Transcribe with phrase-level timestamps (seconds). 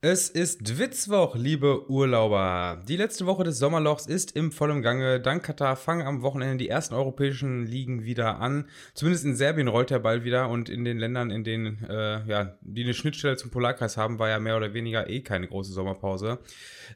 [0.00, 2.80] Es ist Dwitzwoch, liebe Urlauber.
[2.86, 5.18] Die letzte Woche des Sommerlochs ist im vollen Gange.
[5.18, 8.68] Dank Katar fangen am Wochenende die ersten europäischen Ligen wieder an.
[8.94, 12.56] Zumindest in Serbien rollt er bald wieder und in den Ländern, in denen, äh, ja,
[12.60, 16.38] die eine Schnittstelle zum Polarkreis haben, war ja mehr oder weniger eh keine große Sommerpause.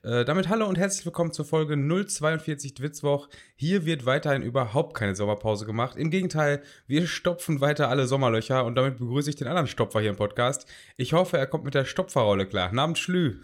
[0.04, 3.28] Äh, damit hallo und herzlich willkommen zur Folge 042 Dwitzwoch.
[3.56, 5.96] Hier wird weiterhin überhaupt keine Sommerpause gemacht.
[5.96, 10.10] Im Gegenteil, wir stopfen weiter alle Sommerlöcher und damit begrüße ich den anderen Stopfer hier
[10.10, 10.66] im Podcast.
[10.96, 12.72] Ich hoffe, er kommt mit der Stopferrolle klar.
[12.72, 13.36] Namen Abend, Schlü.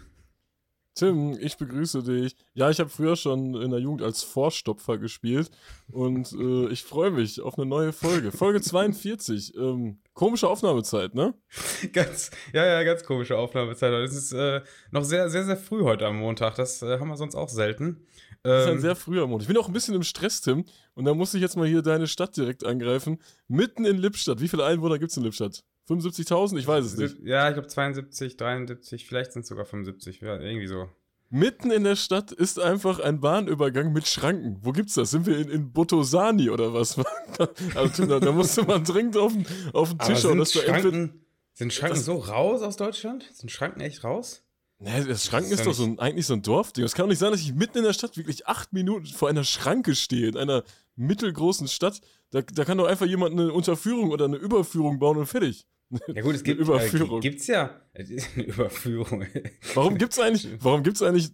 [0.93, 2.35] Tim, ich begrüße dich.
[2.53, 5.49] Ja, ich habe früher schon in der Jugend als Vorstopfer gespielt
[5.91, 8.31] und äh, ich freue mich auf eine neue Folge.
[8.31, 9.55] Folge 42.
[9.55, 11.33] Ähm, komische Aufnahmezeit, ne?
[11.93, 13.91] ganz, ja, ja, ganz komische Aufnahmezeit.
[13.93, 14.61] Es ist äh,
[14.91, 16.55] noch sehr, sehr, sehr früh heute am Montag.
[16.55, 18.05] Das äh, haben wir sonst auch selten.
[18.43, 19.43] Das ist ein ähm, sehr früher Montag.
[19.43, 20.65] Ich bin auch ein bisschen im Stress, Tim.
[20.93, 23.17] Und da muss ich jetzt mal hier deine Stadt direkt angreifen.
[23.47, 24.41] Mitten in Lippstadt.
[24.41, 25.63] Wie viele Einwohner gibt es in Lippstadt?
[25.89, 26.57] 75.000?
[26.57, 27.17] Ich weiß es nicht.
[27.23, 30.87] Ja, ich glaube 72, 73, vielleicht sind es sogar 75, ja, irgendwie so.
[31.31, 34.57] Mitten in der Stadt ist einfach ein Bahnübergang mit Schranken.
[34.61, 35.11] Wo gibt's das?
[35.11, 36.97] Sind wir in, in Botosani oder was?
[37.75, 40.43] also, da, da musste man dringend auf den, auf den Tisch schauen.
[40.43, 43.29] Sind Schranken, sind Schranken so raus aus Deutschland?
[43.31, 44.43] Sind Schranken echt raus?
[44.79, 46.85] Nee, das Schranken das ist, ist doch so ein, eigentlich so ein Dorfding.
[46.85, 49.29] Es kann doch nicht sein, dass ich mitten in der Stadt wirklich acht Minuten vor
[49.29, 50.63] einer Schranke stehe, in einer
[50.95, 52.01] mittelgroßen Stadt.
[52.31, 55.67] Da, da kann doch einfach jemand eine Unterführung oder eine Überführung bauen und fertig.
[56.13, 57.19] Ja gut, es gibt Überführung.
[57.19, 58.05] Äh, gibt's ja eine
[58.45, 59.25] Überführung.
[59.73, 61.31] Warum gibt's eigentlich, warum gibt's eigentlich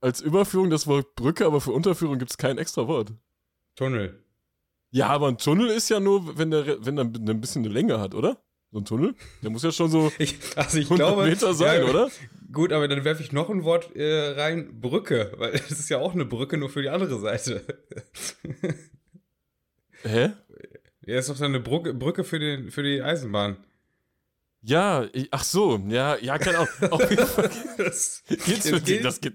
[0.00, 3.12] als Überführung das Wort Brücke, aber für Unterführung gibt's kein extra Wort?
[3.74, 4.22] Tunnel.
[4.90, 7.98] Ja, aber ein Tunnel ist ja nur, wenn der, wenn der ein bisschen eine Länge
[7.98, 8.42] hat, oder?
[8.70, 9.14] So ein Tunnel?
[9.42, 12.10] Der muss ja schon so ich, also ich 100 glaube, Meter sein, ja, oder?
[12.52, 15.98] Gut, aber dann werfe ich noch ein Wort äh, rein, Brücke, weil es ist ja
[15.98, 17.64] auch eine Brücke, nur für die andere Seite.
[20.02, 20.32] Hä?
[21.06, 23.56] Ja, ist doch dann eine Brücke, Brücke für, den, für die Eisenbahn.
[24.68, 26.90] Ja, ich, ach so, ja, ja, kann auch.
[26.90, 27.48] Auf jeden Fall.
[27.78, 29.04] das, geht's für geht.
[29.04, 29.34] das geht.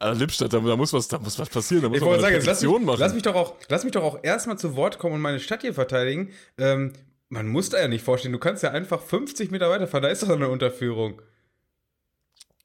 [0.00, 1.84] Also Lippstadt, da, da, muss was, da muss was passieren.
[1.84, 2.98] Da muss ich wollte sagen, lass mich, machen.
[2.98, 5.60] lass mich doch auch, lass mich doch auch erstmal zu Wort kommen und meine Stadt
[5.60, 6.30] hier verteidigen.
[6.58, 6.94] Ähm,
[7.28, 10.24] man muss da ja nicht vorstellen, du kannst ja einfach 50 Meter weiterfahren, da ist
[10.24, 11.22] doch eine Unterführung.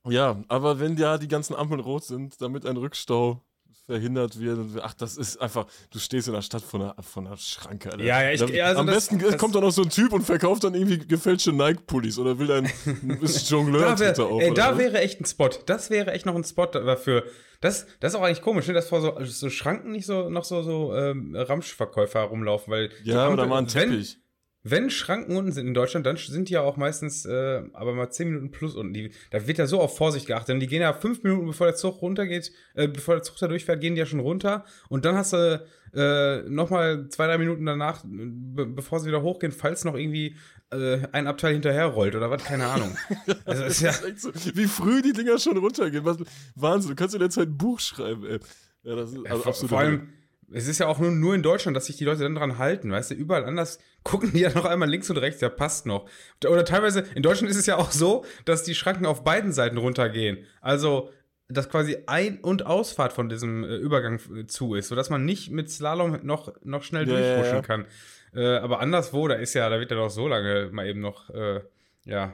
[0.03, 3.43] Ja, aber wenn ja die ganzen Ampeln rot sind, damit ein Rückstau
[3.87, 4.59] verhindert wird.
[4.81, 7.91] Ach, das ist einfach, du stehst in der Stadt vor einer, vor einer Schranke.
[7.91, 8.03] Alter.
[8.03, 10.23] Ja, ja, ich, also Am das, besten das, kommt dann auch so ein Typ und
[10.23, 14.41] verkauft dann irgendwie gefälschte Nike-Pullis oder will dann ein bisschen Jongleur da wär, auf.
[14.41, 14.77] Ey, da was?
[14.77, 15.49] wäre echt ein Spot.
[15.65, 17.23] Das wäre echt noch ein Spot dafür.
[17.61, 20.43] Das, das ist auch eigentlich komisch, ne, dass vor so, so Schranken nicht so noch
[20.43, 24.17] so, so ähm, Ramschverkäufer rumlaufen, weil ja, oder mal ein Teppich.
[24.17, 24.26] Wenn,
[24.71, 28.09] wenn Schranken unten sind in Deutschland, dann sind die ja auch meistens äh, aber mal
[28.09, 28.93] 10 Minuten plus unten.
[28.93, 30.49] Die, da wird ja so auf Vorsicht geachtet.
[30.49, 33.47] Denn die gehen ja fünf Minuten, bevor der Zug runtergeht, äh, bevor der Zug da
[33.47, 34.65] durchfährt, gehen die ja schon runter.
[34.89, 39.51] Und dann hast du äh, nochmal zwei, drei Minuten danach, be bevor sie wieder hochgehen,
[39.51, 40.35] falls noch irgendwie
[40.71, 42.95] äh, ein Abteil hinterher rollt oder was, keine Ahnung.
[43.45, 46.05] also, ist ja so, wie früh die Dinger schon runtergehen.
[46.05, 46.17] Was,
[46.55, 48.39] Wahnsinn, du kannst in der Zeit ein Buch schreiben, ey.
[48.83, 49.69] Ja, das ist also ja, absolut.
[49.69, 50.09] Vor allem,
[50.51, 52.91] es ist ja auch nur, nur in Deutschland, dass sich die Leute dann dran halten,
[52.91, 56.09] weißt du, überall anders gucken die ja noch einmal links und rechts, ja passt noch.
[56.45, 59.77] Oder teilweise, in Deutschland ist es ja auch so, dass die Schranken auf beiden Seiten
[59.77, 60.45] runtergehen.
[60.61, 61.09] Also,
[61.49, 65.51] dass quasi Ein- und Ausfahrt von diesem äh, Übergang äh, zu ist, sodass man nicht
[65.51, 67.61] mit Slalom noch, noch schnell yeah, durchhuschen ja.
[67.61, 67.85] kann.
[68.33, 71.29] Äh, aber anderswo, da ist ja, da wird ja doch so lange mal eben noch,
[71.29, 71.61] äh,
[72.05, 72.33] ja,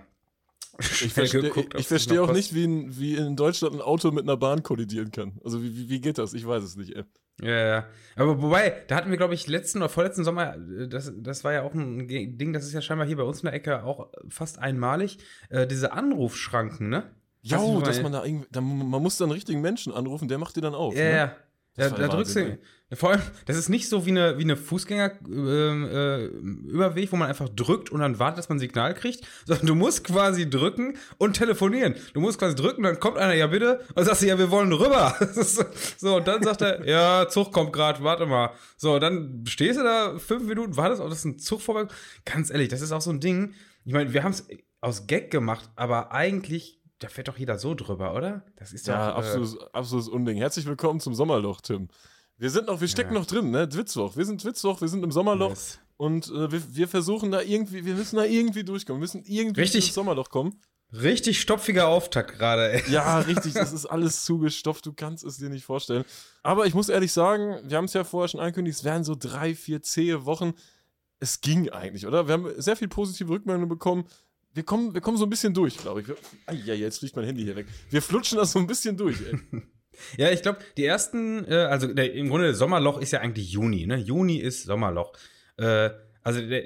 [0.80, 1.52] ich verstehe
[1.84, 5.40] versteh auch nicht, wie in, wie in Deutschland ein Auto mit einer Bahn kollidieren kann.
[5.44, 6.34] Also wie, wie geht das?
[6.34, 7.04] Ich weiß es nicht, ey.
[7.42, 7.88] Ja, ja.
[8.16, 11.54] Aber wobei, da hatten wir, glaube ich, letzten oder vorletzten Sommer, äh, das, das war
[11.54, 14.10] ja auch ein Ding, das ist ja scheinbar hier bei uns in der Ecke auch
[14.30, 15.18] fast einmalig,
[15.50, 17.12] äh, diese Anrufschranken, ne?
[17.42, 20.56] Ja, dass man da irgendwie, da, man muss dann einen richtigen Menschen anrufen, der macht
[20.56, 20.96] die dann auf.
[20.96, 21.16] Ja, ne?
[21.16, 21.36] ja.
[21.76, 22.60] Ja, da drückst du.
[22.96, 27.28] Vor allem, das ist nicht so wie eine, wie eine Fußgängerüberweg, äh, äh, wo man
[27.28, 30.98] einfach drückt und dann wartet, dass man ein Signal kriegt, sondern du musst quasi drücken
[31.18, 31.96] und telefonieren.
[32.14, 34.72] Du musst quasi drücken, dann kommt einer, ja bitte, und sagst du, ja, wir wollen
[34.72, 35.16] rüber.
[35.98, 38.52] so, und dann sagt er, ja, Zug kommt gerade, warte mal.
[38.78, 41.88] So, dann stehst du da fünf Minuten, wartest, ob das ein Zug vorbei
[42.26, 43.56] Ganz ehrlich, das ist auch so ein Ding.
[43.86, 44.48] Ich meine, wir haben es
[44.82, 48.46] aus Gag gemacht, aber eigentlich da fährt doch jeder so drüber, oder?
[48.56, 50.38] Das ist ja doch, absolutes, äh, absolutes Unding.
[50.38, 51.90] Herzlich willkommen zum Sommerloch, Tim.
[52.38, 53.20] Wir sind noch, wir stecken ja.
[53.20, 53.68] noch drin, ne?
[53.68, 54.16] Dwitzwoch.
[54.16, 55.80] Wir sind Dwitzwoch, wir sind im Sommerloch yes.
[55.98, 59.02] und äh, wir, wir, versuchen da irgendwie, wir müssen da irgendwie durchkommen.
[59.02, 60.60] Wir müssen irgendwie richtig, ins Sommerloch kommen.
[60.94, 62.90] Richtig stopfiger Auftakt gerade, ey.
[62.90, 66.06] Ja, richtig, das ist alles zugestopft, du kannst es dir nicht vorstellen.
[66.42, 69.16] Aber ich muss ehrlich sagen, wir haben es ja vorher schon angekündigt, es wären so
[69.20, 70.54] drei, vier zähe Wochen.
[71.20, 72.28] Es ging eigentlich, oder?
[72.28, 74.06] Wir haben sehr viel positive Rückmeldungen bekommen
[74.54, 76.08] wir kommen, wir kommen so ein bisschen durch, glaube ich.
[76.66, 77.68] Ja, jetzt fliegt mein Handy hier weg.
[77.90, 79.40] Wir flutschen das so ein bisschen durch, ey.
[80.18, 83.86] ja, ich glaube, die ersten, äh, also der, im Grunde Sommerloch ist ja eigentlich Juni,
[83.86, 83.98] ne?
[83.98, 85.14] Juni ist Sommerloch.
[85.58, 85.90] Äh,
[86.26, 86.64] Also der,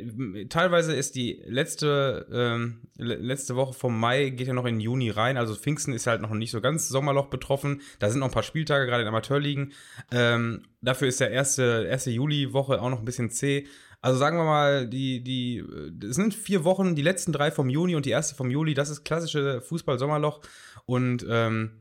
[0.49, 5.35] teilweise ist die letzte, ähm, letzte Woche vom Mai geht ja noch in Juni rein.
[5.35, 7.81] Also Pfingsten ist halt noch nicht so ganz Sommerloch betroffen.
[7.97, 9.73] Da sind noch ein paar Spieltage gerade in Amateurligen.
[10.11, 13.65] Ähm, dafür ist der erste, erste Juli-Woche auch noch ein bisschen zäh.
[14.01, 15.63] Also sagen wir mal, die, die,
[16.03, 18.89] es sind vier Wochen, die letzten drei vom Juni und die erste vom Juli, das
[18.89, 20.41] ist klassische Fußball-Sommerloch.
[20.85, 21.71] Und ähm,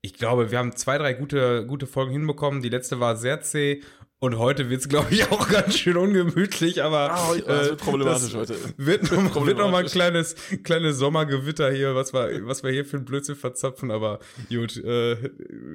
[0.00, 2.62] ich glaube, wir haben zwei, drei gute, gute Folgen hinbekommen.
[2.62, 3.82] Die letzte war sehr zäh
[4.24, 7.80] und heute wird es, glaube ich, auch ganz schön ungemütlich, aber ah, heute, äh, wird
[7.80, 8.56] problematisch heute.
[8.78, 12.86] Wird noch, wird noch mal ein kleines, kleines Sommergewitter hier, was wir, was wir hier
[12.86, 15.12] für ein Blödsinn verzapfen, aber gut, äh,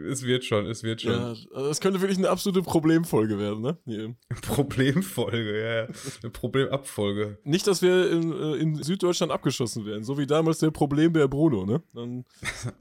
[0.10, 1.14] es wird schon, es wird schon.
[1.14, 3.78] Ja, das könnte wirklich eine absolute Problemfolge werden, ne?
[3.86, 4.16] Hier.
[4.42, 5.88] Problemfolge, ja, ja.
[6.24, 7.38] Eine Problemabfolge.
[7.44, 11.66] Nicht, dass wir in, äh, in Süddeutschland abgeschossen werden, so wie damals der Problembär Bruno,
[11.66, 11.84] ne?
[11.94, 12.26] Dann,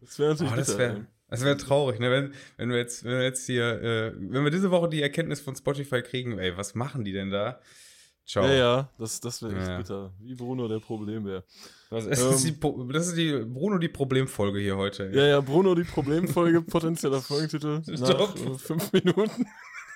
[0.00, 2.10] das wäre natürlich oh, das wär, das wäre traurig, ne?
[2.10, 5.40] Wenn, wenn wir jetzt, wenn wir jetzt hier, äh, wenn wir diese Woche die Erkenntnis
[5.40, 7.60] von Spotify kriegen, ey, was machen die denn da?
[8.28, 8.44] Ciao.
[8.44, 9.78] Ja, ja, das, das wäre echt ja.
[9.78, 10.12] bitter.
[10.20, 11.44] Wie Bruno der Problembär.
[11.90, 15.08] Das ist, ähm, das ist die Bruno die Problemfolge hier heute.
[15.08, 15.16] Ey.
[15.16, 19.46] Ja, ja, Bruno die Problemfolge, potenzieller Folgentitel nach äh, fünf Minuten.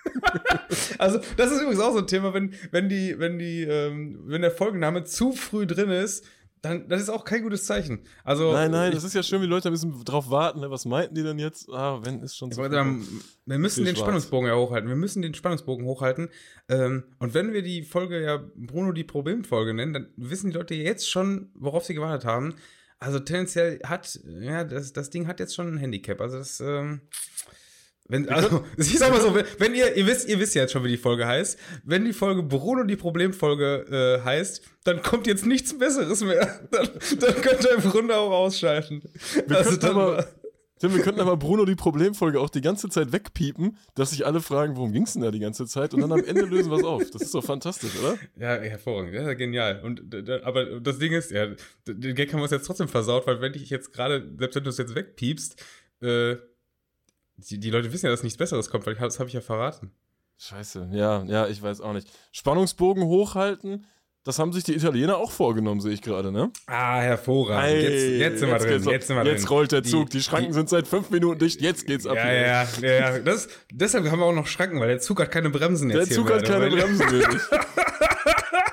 [0.99, 4.41] also, das ist übrigens auch so ein Thema, wenn, wenn die, wenn die, ähm, wenn
[4.41, 6.25] der Folgenname zu früh drin ist,
[6.63, 8.05] dann das ist auch kein gutes Zeichen.
[8.23, 10.61] Also, nein, nein, ich, das ist ja schön, wie Leute ein bisschen drauf warten.
[10.61, 10.71] Ne?
[10.71, 11.69] Was meinten die denn jetzt?
[11.69, 12.67] Ah, wenn ist schon so.
[12.69, 13.07] Dann,
[13.47, 14.07] wir müssen den schwarz.
[14.07, 14.89] Spannungsbogen ja hochhalten.
[14.89, 16.29] Wir müssen den Spannungsbogen hochhalten.
[16.69, 20.75] Ähm, und wenn wir die Folge ja Bruno die Problemfolge nennen, dann wissen die Leute
[20.75, 22.55] jetzt schon, worauf sie gewartet haben.
[23.01, 26.21] Also tendenziell hat, ja, das, das Ding hat jetzt schon ein Handicap.
[26.21, 27.01] Also das, ähm,
[28.13, 30.73] wenn, also, ich sag mal so, wenn, wenn, ihr, ihr wisst, ihr wisst ja jetzt
[30.73, 31.59] schon, wie die Folge heißt.
[31.83, 36.61] Wenn die Folge Bruno die Problemfolge äh, heißt, dann kommt jetzt nichts Besseres mehr.
[36.71, 39.03] Dann, dann könnt ihr im Grunde auch ausschalten.
[39.47, 40.27] Wir also dann aber,
[40.79, 44.41] Tim, wir könnten aber Bruno die Problemfolge auch die ganze Zeit wegpiepen, dass sich alle
[44.41, 45.95] fragen, worum ging's denn da die ganze Zeit?
[45.95, 47.11] Und dann am Ende lösen wir es auf.
[47.11, 48.19] Das ist doch fantastisch, oder?
[48.39, 49.15] Ja, hervorragend.
[49.15, 49.81] Ja, genial.
[49.83, 50.15] Und,
[50.45, 51.47] aber das Ding ist, ja,
[51.87, 54.65] den Gag haben wir uns jetzt trotzdem versaut, weil wenn ich jetzt gerade, selbst wenn
[54.65, 55.63] du es jetzt wegpiepst,
[56.03, 56.37] äh,
[57.51, 59.91] die, die Leute wissen ja, dass nichts Besseres kommt, weil das habe ich ja verraten.
[60.39, 62.09] Scheiße, ja, ja, ich weiß auch nicht.
[62.33, 63.87] Spannungsbogen hochhalten,
[64.25, 66.51] das haben sich die Italiener auch vorgenommen, sehe ich gerade, ne?
[66.67, 67.65] Ah, hervorragend.
[67.65, 68.83] Hey, jetzt, jetzt, sind wir drin.
[68.85, 70.11] Jetzt, sind wir jetzt rollt der Zug.
[70.11, 71.61] Die, die Schranken die, sind seit fünf Minuten dicht.
[71.61, 72.15] Jetzt geht's ab.
[72.17, 72.91] Ja, ja, ja.
[73.17, 73.19] ja.
[73.19, 76.11] Das, deshalb haben wir auch noch Schranken, weil der Zug hat keine Bremsen jetzt.
[76.11, 77.43] Der Zug hat keine Bremsen, wirklich.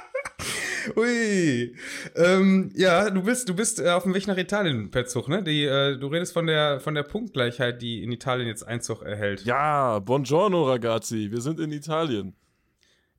[0.95, 1.75] Ui.
[2.15, 5.43] Ähm, ja, du bist, du bist äh, auf dem Weg nach Italien per Zug, ne?
[5.43, 9.43] Die, äh, du redest von der, von der Punktgleichheit, die in Italien jetzt Einzug erhält.
[9.45, 12.35] Ja, buongiorno ragazzi, wir sind in Italien.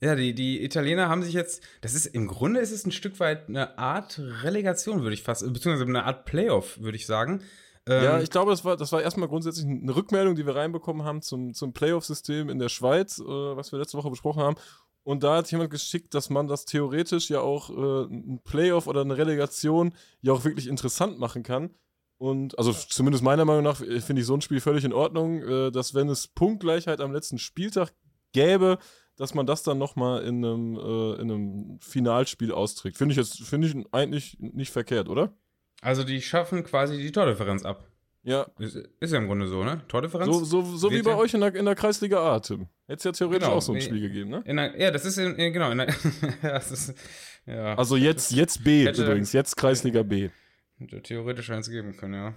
[0.02, 3.20] Ja, die, die Italiener haben sich jetzt, das ist, im Grunde ist es ein Stück
[3.20, 7.42] weit eine Art Relegation, würde ich fast, beziehungsweise eine Art Playoff, würde ich sagen.
[7.86, 11.04] Ähm, ja, ich glaube, das war, das war erstmal grundsätzlich eine Rückmeldung, die wir reinbekommen
[11.04, 14.56] haben zum, zum Playoff-System in der Schweiz, äh, was wir letzte Woche besprochen haben.
[15.02, 19.00] Und da hat jemand geschickt, dass man das theoretisch ja auch äh, ein Playoff oder
[19.00, 21.70] eine Relegation ja auch wirklich interessant machen kann.
[22.18, 25.42] Und also zumindest meiner Meinung nach äh, finde ich so ein Spiel völlig in Ordnung,
[25.42, 27.94] äh, dass wenn es Punktgleichheit am letzten Spieltag
[28.32, 28.78] gäbe,
[29.16, 32.98] dass man das dann nochmal in einem, äh, in einem Finalspiel austrägt.
[32.98, 35.34] Finde ich jetzt, finde ich eigentlich nicht verkehrt, oder?
[35.80, 37.89] Also die schaffen quasi die Tordifferenz ab.
[38.22, 38.46] Ja.
[38.58, 39.80] Ist, ist, ja im Grunde so, ne?
[39.88, 40.26] Tordifferenz.
[40.26, 42.68] So, so, so wie bei ja euch in der, in der Kreisliga A, Tim.
[42.86, 44.44] Hätte es ja theoretisch genau, auch so ein Spiel gegeben, ne?
[44.46, 45.70] Der, ja, das ist in, genau.
[45.70, 45.88] In der,
[46.42, 46.94] ja, ist,
[47.46, 47.74] ja.
[47.76, 50.28] Also jetzt, jetzt B hätte, übrigens, jetzt Kreisliga B.
[50.76, 52.34] Hätte theoretisch eins geben können, ja.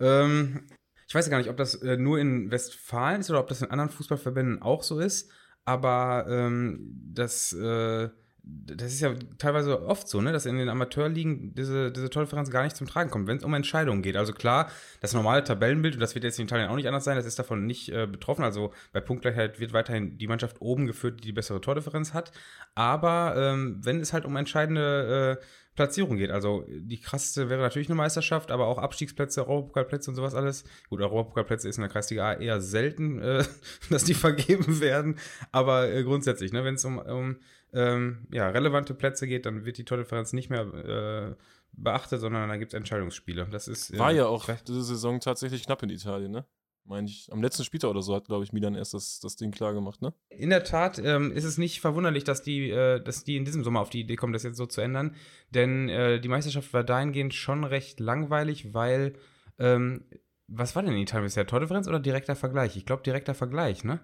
[0.00, 0.68] Ähm,
[1.08, 3.62] ich weiß ja gar nicht, ob das äh, nur in Westfalen ist oder ob das
[3.62, 5.30] in anderen Fußballverbänden auch so ist,
[5.64, 7.52] aber ähm, das.
[7.52, 8.10] Äh,
[8.48, 12.62] das ist ja teilweise oft so, ne, dass in den Amateurligen diese, diese Tordifferenz gar
[12.62, 14.16] nicht zum Tragen kommt, wenn es um Entscheidungen geht.
[14.16, 17.16] Also klar, das normale Tabellenbild, und das wird jetzt in Italien auch nicht anders sein,
[17.16, 18.44] das ist davon nicht äh, betroffen.
[18.44, 22.30] Also bei Punktgleichheit wird weiterhin die Mannschaft oben geführt, die die bessere Tordifferenz hat.
[22.76, 25.44] Aber ähm, wenn es halt um entscheidende äh,
[25.76, 26.30] Platzierung geht.
[26.30, 30.64] Also die krasseste wäre natürlich eine Meisterschaft, aber auch Abstiegsplätze, Europapokalplätze und sowas alles.
[30.88, 33.44] Gut, Europapokalplätze ist in der Kreisliga A eher selten, äh,
[33.90, 35.18] dass die vergeben werden.
[35.52, 37.36] Aber äh, grundsätzlich, ne, wenn es um, um
[37.76, 41.34] ähm, ja, relevante Plätze geht, dann wird die Tordifferenz nicht mehr äh,
[41.72, 43.46] beachtet, sondern dann gibt es Entscheidungsspiele.
[43.50, 46.46] Das ist, äh, War ja auch diese Saison tatsächlich knapp in Italien, ne?
[46.84, 49.50] Meine ich, am letzten Spieltag oder so hat, glaube ich, Milan erst das, das Ding
[49.50, 50.14] klar gemacht, ne?
[50.30, 53.62] In der Tat ähm, ist es nicht verwunderlich, dass die, äh, dass die in diesem
[53.62, 55.14] Sommer auf die Idee kommen, das jetzt so zu ändern.
[55.50, 59.14] Denn äh, die Meisterschaft war dahingehend schon recht langweilig, weil,
[59.58, 60.04] ähm,
[60.46, 61.46] was war denn in Italien bisher?
[61.46, 62.76] Tordifferenz oder direkter Vergleich?
[62.76, 64.00] Ich glaube, direkter Vergleich, ne?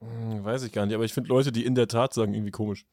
[0.00, 2.52] Hm, weiß ich gar nicht, aber ich finde Leute, die in der Tat sagen, irgendwie
[2.52, 2.86] komisch.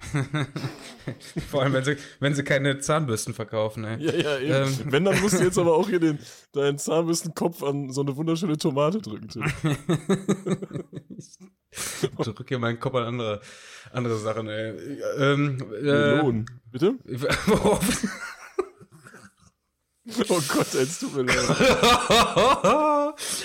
[1.50, 3.84] Vor allem, wenn sie, wenn sie keine Zahnbürsten verkaufen.
[3.84, 4.04] Ey.
[4.04, 4.68] Ja, ja, eben.
[4.68, 4.92] Ähm.
[4.92, 6.18] Wenn, dann musst du jetzt aber auch hier den,
[6.52, 9.28] deinen Zahnbürstenkopf an so eine wunderschöne Tomate drücken.
[11.10, 11.38] ich
[12.16, 13.40] drücke hier meinen Kopf an andere,
[13.92, 15.00] andere Sachen, ey.
[15.18, 16.94] Ähm, äh, Bitte?
[20.30, 21.56] Oh Gott, es tut mir leid.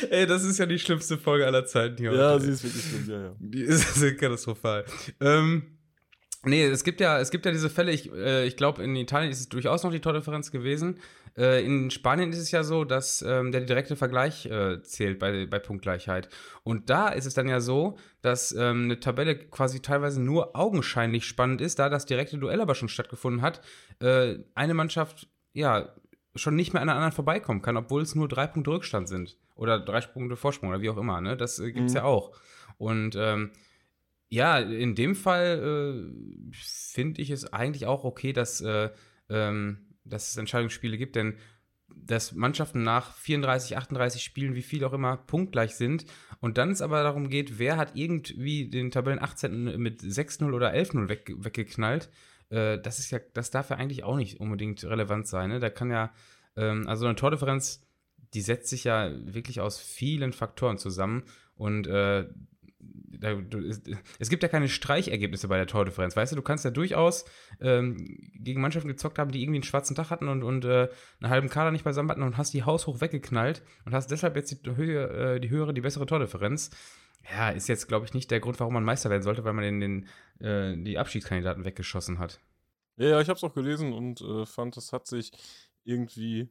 [0.09, 2.13] Ey, das ist ja die schlimmste Folge aller Zeiten hier.
[2.13, 2.45] Ja, heute.
[2.45, 3.35] sie ist wirklich schlimm, ja, ja.
[3.37, 4.85] Die ist, ist katastrophal.
[5.19, 5.73] Ähm,
[6.45, 9.31] nee, es gibt ja, es gibt ja diese Fälle, ich, äh, ich glaube, in Italien
[9.31, 10.99] ist es durchaus noch die Tordifferenz gewesen.
[11.37, 15.45] Äh, in Spanien ist es ja so, dass ähm, der direkte Vergleich äh, zählt bei,
[15.45, 16.29] bei Punktgleichheit.
[16.63, 21.25] Und da ist es dann ja so, dass ähm, eine Tabelle quasi teilweise nur augenscheinlich
[21.25, 23.61] spannend ist, da das direkte Duell aber schon stattgefunden hat.
[23.99, 25.93] Äh, eine Mannschaft, ja,
[26.35, 29.37] schon nicht mehr an der anderen vorbeikommen kann, obwohl es nur drei Punkte Rückstand sind.
[29.55, 31.21] Oder drei Punkte Vorsprung oder wie auch immer.
[31.21, 31.37] Ne?
[31.37, 31.97] Das äh, gibt es mhm.
[31.97, 32.31] ja auch.
[32.77, 33.51] Und ähm,
[34.33, 38.89] ja, in dem Fall äh, finde ich es eigentlich auch okay, dass, äh,
[39.29, 41.35] ähm, dass es Entscheidungsspiele gibt, denn
[41.95, 46.05] dass Mannschaften nach 34, 38 Spielen, wie viel auch immer, punktgleich sind
[46.39, 49.77] und dann es aber darum geht, wer hat irgendwie den Tabellen 18.
[49.79, 52.09] mit 6-0 oder 11-0 weg, weggeknallt,
[52.49, 55.51] äh, das ist ja, das darf ja eigentlich auch nicht unbedingt relevant sein.
[55.51, 55.59] Ne?
[55.59, 56.11] Da kann ja,
[56.55, 57.85] ähm, also eine Tordifferenz,
[58.33, 61.23] die setzt sich ja wirklich aus vielen Faktoren zusammen
[61.53, 62.25] und äh,
[63.23, 63.59] da, du,
[64.19, 66.15] es gibt ja keine Streichergebnisse bei der Tordifferenz.
[66.15, 67.25] Weißt du, du kannst ja durchaus
[67.61, 70.89] ähm, gegen Mannschaften gezockt haben, die irgendwie einen schwarzen Tag hatten und, und äh,
[71.21, 74.51] einen halben Kader nicht beisammen hatten und hast die haushoch weggeknallt und hast deshalb jetzt
[74.51, 76.71] die, Höhe, äh, die höhere, die bessere Tordifferenz.
[77.31, 79.63] Ja, ist jetzt, glaube ich, nicht der Grund, warum man Meister werden sollte, weil man
[79.63, 80.07] den, den
[80.45, 82.41] äh, die Abschiedskandidaten weggeschossen hat.
[82.97, 85.31] Ja, ja, ich habe es auch gelesen und äh, fand, das hat sich
[85.85, 86.49] irgendwie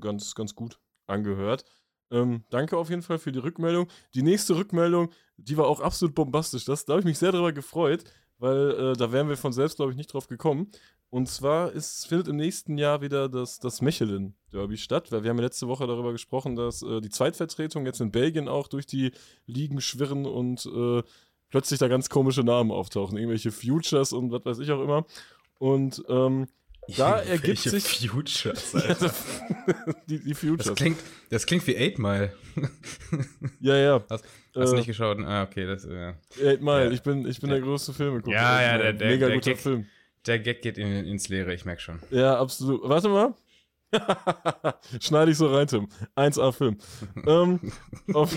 [0.00, 1.64] ganz, ganz gut angehört.
[2.12, 3.88] Ähm, danke auf jeden Fall für die Rückmeldung.
[4.14, 6.64] Die nächste Rückmeldung, die war auch absolut bombastisch.
[6.66, 8.04] Das, da habe ich mich sehr darüber gefreut,
[8.38, 10.70] weil äh, da wären wir von selbst, glaube ich, nicht drauf gekommen.
[11.08, 15.38] Und zwar ist, findet im nächsten Jahr wieder das, das Mechelen-Derby statt, weil wir haben
[15.38, 19.12] ja letzte Woche darüber gesprochen, dass äh, die Zweitvertretung jetzt in Belgien auch durch die
[19.46, 21.02] Ligen schwirren und äh,
[21.50, 23.16] plötzlich da ganz komische Namen auftauchen.
[23.16, 25.04] Irgendwelche Futures und was weiß ich auch immer.
[25.58, 26.48] Und ähm,
[26.88, 28.08] da ergibt sich.
[28.10, 29.14] Futures, Alter.
[30.08, 30.66] die, die Futures.
[30.66, 30.98] Das klingt,
[31.30, 32.32] das klingt wie 8 Mile.
[33.60, 34.04] ja, ja.
[34.10, 34.24] Hast,
[34.54, 35.18] hast du äh, nicht geschaut?
[35.20, 35.66] Ah, okay.
[35.66, 36.90] Das, äh, 8 Mile, ja.
[36.90, 38.34] ich bin, ich bin der, der größte Filmegucker.
[38.34, 39.86] Ja, ja, der, der, Mega der guter Gag, Film.
[40.26, 41.98] Der Gag geht in, ins Leere, ich merke schon.
[42.10, 42.88] Ja, absolut.
[42.88, 43.34] Warte mal.
[45.00, 45.88] Schneide ich so rein, Tim.
[46.16, 46.78] 1A-Film.
[47.26, 47.60] ähm,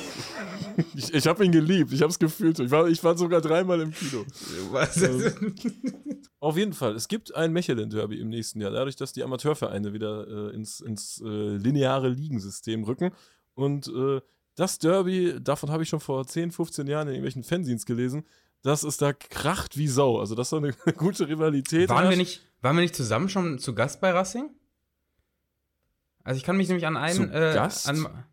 [0.96, 1.92] ich ich habe ihn geliebt.
[1.94, 2.60] Ich habe es gefühlt.
[2.60, 4.26] Ich war, ich war sogar dreimal im Kino.
[4.72, 5.02] Was?
[5.02, 5.56] Ähm,
[6.40, 6.96] auf jeden Fall.
[6.96, 8.72] Es gibt ein Mechelen-Derby im nächsten Jahr.
[8.72, 13.12] Dadurch, dass die Amateurvereine wieder äh, ins, ins äh, lineare Ligensystem rücken.
[13.54, 14.22] Und äh,
[14.56, 18.26] das Derby, davon habe ich schon vor 10, 15 Jahren in irgendwelchen Fanzines gelesen,
[18.62, 20.20] dass es da kracht wie Sau.
[20.20, 21.90] Also, das ist so eine gute Rivalität.
[21.90, 24.50] Waren wir, nicht, waren wir nicht zusammen schon zu Gast bei Racing?
[26.26, 27.16] Also ich kann mich nämlich an einen.
[27.16, 27.88] Zu äh, Gast?
[27.88, 28.26] An,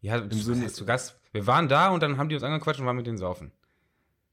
[0.00, 1.20] ja, Im Sinne zu Gast.
[1.32, 3.52] Wir waren da und dann haben die uns angequatscht und waren mit denen saufen.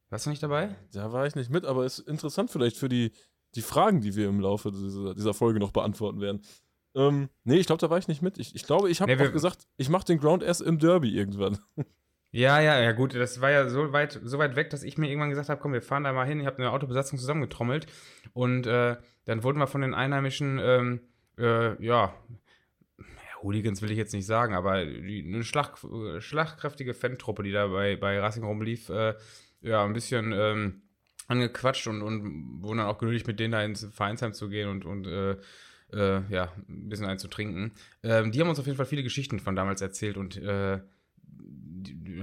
[0.09, 0.69] Warst du nicht dabei?
[0.93, 3.11] Da war ich nicht mit, aber ist interessant vielleicht für die,
[3.55, 6.41] die Fragen, die wir im Laufe dieser, dieser Folge noch beantworten werden.
[6.95, 8.37] Ähm, nee, ich glaube, da war ich nicht mit.
[8.37, 11.09] Ich, ich glaube, ich habe nee, auch gesagt, ich mache den Ground erst im Derby
[11.09, 11.59] irgendwann.
[12.31, 13.15] Ja, ja, ja, gut.
[13.15, 15.71] Das war ja so weit, so weit weg, dass ich mir irgendwann gesagt habe, komm,
[15.71, 16.41] wir fahren da mal hin.
[16.41, 17.87] Ich habe eine Autobesatzung zusammengetrommelt.
[18.33, 20.99] Und äh, dann wurden wir von den Einheimischen, ähm,
[21.37, 22.13] äh, ja,
[23.41, 25.77] Hooligans will ich jetzt nicht sagen, aber eine schlag,
[26.19, 29.15] schlagkräftige Fan-Truppe, die da bei, bei Racing rumlief, äh,
[29.61, 30.81] ja, ein bisschen ähm,
[31.27, 34.85] angequatscht und, und wurden dann auch geduldig mit denen da ins Vereinsheim zu gehen und,
[34.85, 35.37] und äh,
[35.93, 37.71] äh, ja, ein bisschen einzutrinken.
[38.03, 40.79] Ähm, die haben uns auf jeden Fall viele Geschichten von damals erzählt und äh,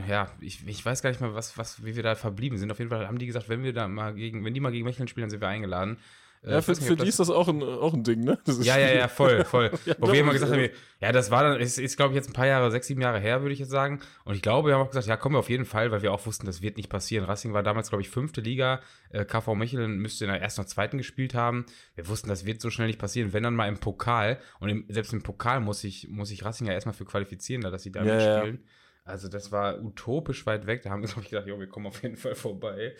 [0.08, 2.70] ja, ich, ich weiß gar nicht mehr, was, was, wie wir da verblieben sind.
[2.70, 4.84] Auf jeden Fall haben die gesagt, wenn wir da mal gegen, wenn die mal gegen
[4.84, 5.98] Mecheln spielen, dann sind wir eingeladen.
[6.44, 8.38] Äh, ja, für, für die ist das auch ein, auch ein Ding, ne?
[8.60, 9.70] ja, ja, ja, voll, voll.
[9.86, 10.68] ja, Wo wir immer gesagt haben,
[11.00, 13.18] ja, das war dann, ist, ist glaube ich, jetzt ein paar Jahre, sechs, sieben Jahre
[13.18, 14.00] her, würde ich jetzt sagen.
[14.24, 16.12] Und ich glaube, wir haben auch gesagt, ja, kommen wir auf jeden Fall, weil wir
[16.12, 17.24] auch wussten, das wird nicht passieren.
[17.24, 18.80] Racing war damals, glaube ich, fünfte Liga.
[19.08, 21.64] Äh, KV Mechelen müsste in der ersten oder zweiten gespielt haben.
[21.94, 24.38] Wir wussten, das wird so schnell nicht passieren, wenn dann mal im Pokal.
[24.60, 27.70] Und im, selbst im Pokal muss ich, muss ich Racing ja erstmal für qualifizieren, da,
[27.70, 28.64] dass sie da ja, spielen.
[29.04, 30.82] Also das war utopisch weit weg.
[30.82, 32.94] Da haben wir, glaube ich, gedacht, jo, wir kommen auf jeden Fall vorbei.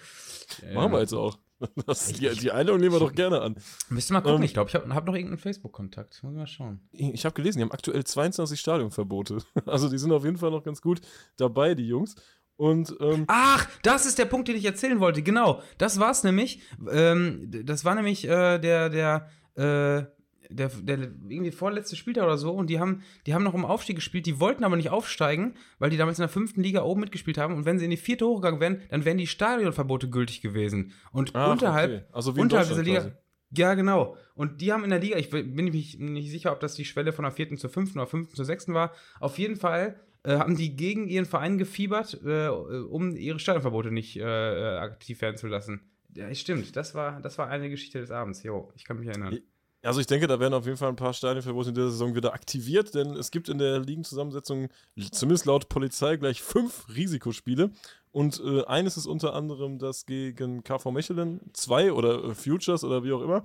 [0.72, 1.38] Machen ähm, wir jetzt auch.
[1.86, 3.56] Das, die, die Einladung nehmen wir doch gerne an.
[3.88, 6.22] Müsst ihr mal gucken, ähm, ich glaube, ich habe hab noch irgendeinen Facebook-Kontakt.
[6.22, 6.80] Muss ich mal schauen.
[6.92, 9.38] Ich habe gelesen, die haben aktuell 22 Stadionverbote.
[9.66, 11.00] Also die sind auf jeden Fall noch ganz gut
[11.36, 12.16] dabei, die Jungs.
[12.56, 15.22] Und, ähm, Ach, das ist der Punkt, den ich erzählen wollte.
[15.22, 16.60] Genau, das war's nämlich.
[16.90, 20.04] Ähm, das war nämlich äh, der, der, äh,
[20.50, 20.98] der, der
[21.28, 24.40] irgendwie vorletzte Spieltag oder so und die haben, die haben noch um Aufstieg gespielt, die
[24.40, 27.64] wollten aber nicht aufsteigen, weil die damals in der fünften Liga oben mitgespielt haben und
[27.64, 30.92] wenn sie in die vierte hochgegangen wären, dann wären die Stadionverbote gültig gewesen.
[31.12, 32.04] Und Ach, unterhalb, okay.
[32.12, 33.12] Also unterhalb dieser Liga.
[33.56, 34.16] Ja, genau.
[34.34, 37.12] Und die haben in der Liga, ich bin mir nicht sicher, ob das die Schwelle
[37.12, 38.92] von der vierten zur fünften oder fünften zur sechsten war.
[39.20, 44.16] Auf jeden Fall äh, haben die gegen ihren Verein gefiebert, äh, um ihre Stadionverbote nicht
[44.16, 45.82] äh, aktiv werden zu lassen.
[46.16, 46.76] Ja, stimmt.
[46.76, 48.42] Das war, das war eine Geschichte des Abends.
[48.42, 49.38] Jo, ich kann mich erinnern.
[49.84, 52.32] Also ich denke, da werden auf jeden Fall ein paar Stadionverbote in dieser Saison wieder
[52.32, 54.68] aktiviert, denn es gibt in der Ligenzusammensetzung,
[55.10, 57.70] zumindest laut Polizei, gleich fünf Risikospiele.
[58.10, 63.04] Und äh, eines ist unter anderem das gegen KV Mechelen, zwei oder äh, Futures oder
[63.04, 63.44] wie auch immer.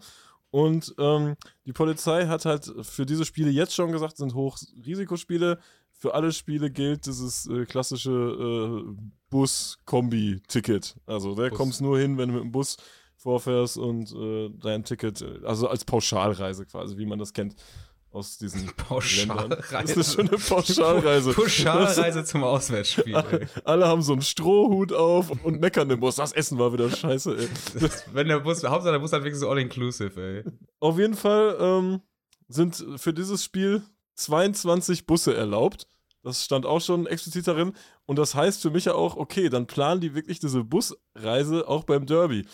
[0.52, 5.60] Und ähm, die Polizei hat halt für diese Spiele jetzt schon gesagt, sind Hochrisikospiele.
[5.92, 8.94] Für alle Spiele gilt dieses äh, klassische äh,
[9.30, 10.96] Bus-Kombi-Ticket.
[11.06, 11.58] Also da Bus.
[11.58, 12.78] kommst nur hin, wenn du mit dem Bus
[13.20, 17.56] vorfährst und äh, dein Ticket, also als Pauschalreise quasi, wie man das kennt
[18.12, 18.68] aus diesen.
[18.78, 19.60] Pauschalreise.
[19.72, 21.34] Das ist schon eine Pauschalreise.
[21.36, 23.16] Pauschalreise zum Auswärtsspiel.
[23.32, 23.46] ey.
[23.64, 26.16] Alle haben so einen Strohhut auf und meckern im Bus.
[26.16, 27.50] Das Essen war wieder scheiße, ey.
[27.80, 30.44] Das, wenn der Bus, Hauptsache der Bus hat wirklich so all-inclusive, ey.
[30.80, 32.02] Auf jeden Fall ähm,
[32.48, 33.84] sind für dieses Spiel
[34.16, 35.88] 22 Busse erlaubt.
[36.24, 37.74] Das stand auch schon explizit darin.
[38.06, 41.84] Und das heißt für mich ja auch, okay, dann planen die wirklich diese Busreise auch
[41.84, 42.46] beim Derby.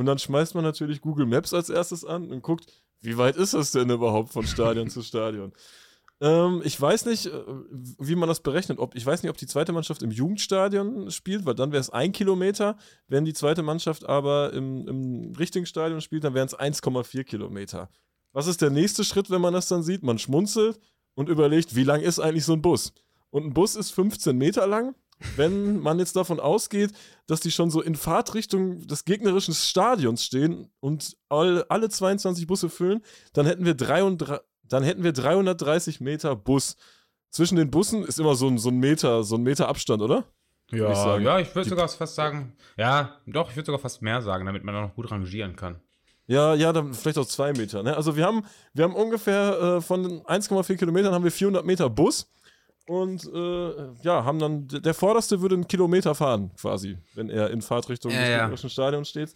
[0.00, 3.52] Und dann schmeißt man natürlich Google Maps als erstes an und guckt, wie weit ist
[3.52, 5.52] das denn überhaupt von Stadion zu Stadion?
[6.22, 7.32] Ähm, ich weiß nicht, äh,
[7.98, 8.78] wie man das berechnet.
[8.78, 11.88] Ob, ich weiß nicht, ob die zweite Mannschaft im Jugendstadion spielt, weil dann wäre es
[11.88, 12.76] ein Kilometer.
[13.08, 17.88] Wenn die zweite Mannschaft aber im, im richtigen Stadion spielt, dann wären es 1,4 Kilometer.
[18.34, 20.02] Was ist der nächste Schritt, wenn man das dann sieht?
[20.02, 20.78] Man schmunzelt
[21.14, 22.92] und überlegt, wie lang ist eigentlich so ein Bus?
[23.30, 24.94] Und ein Bus ist 15 Meter lang.
[25.36, 26.92] Wenn man jetzt davon ausgeht,
[27.26, 32.70] dass die schon so in Fahrtrichtung des gegnerischen Stadions stehen und all, alle 22 Busse
[32.70, 36.76] füllen, dann hätten wir 33, dann hätten wir 330 Meter Bus.
[37.30, 40.24] Zwischen den Bussen ist immer so ein, so ein Meter, so ein Meter Abstand, oder?
[40.70, 41.24] Würd ich sagen.
[41.24, 44.64] ja, ich würde sogar fast sagen, ja, doch, ich würde sogar fast mehr sagen, damit
[44.64, 45.80] man da noch gut rangieren kann.
[46.26, 47.82] Ja, ja, dann vielleicht auch zwei Meter.
[47.82, 47.96] Ne?
[47.96, 51.90] Also wir haben, wir haben ungefähr äh, von den 1,4 Kilometern haben wir 400 Meter
[51.90, 52.30] Bus
[52.86, 57.62] und äh, ja, haben dann, der vorderste würde einen Kilometer fahren quasi, wenn er in
[57.62, 58.38] Fahrtrichtung Ja, des ja.
[58.38, 59.34] gegnerischen Stadions steht.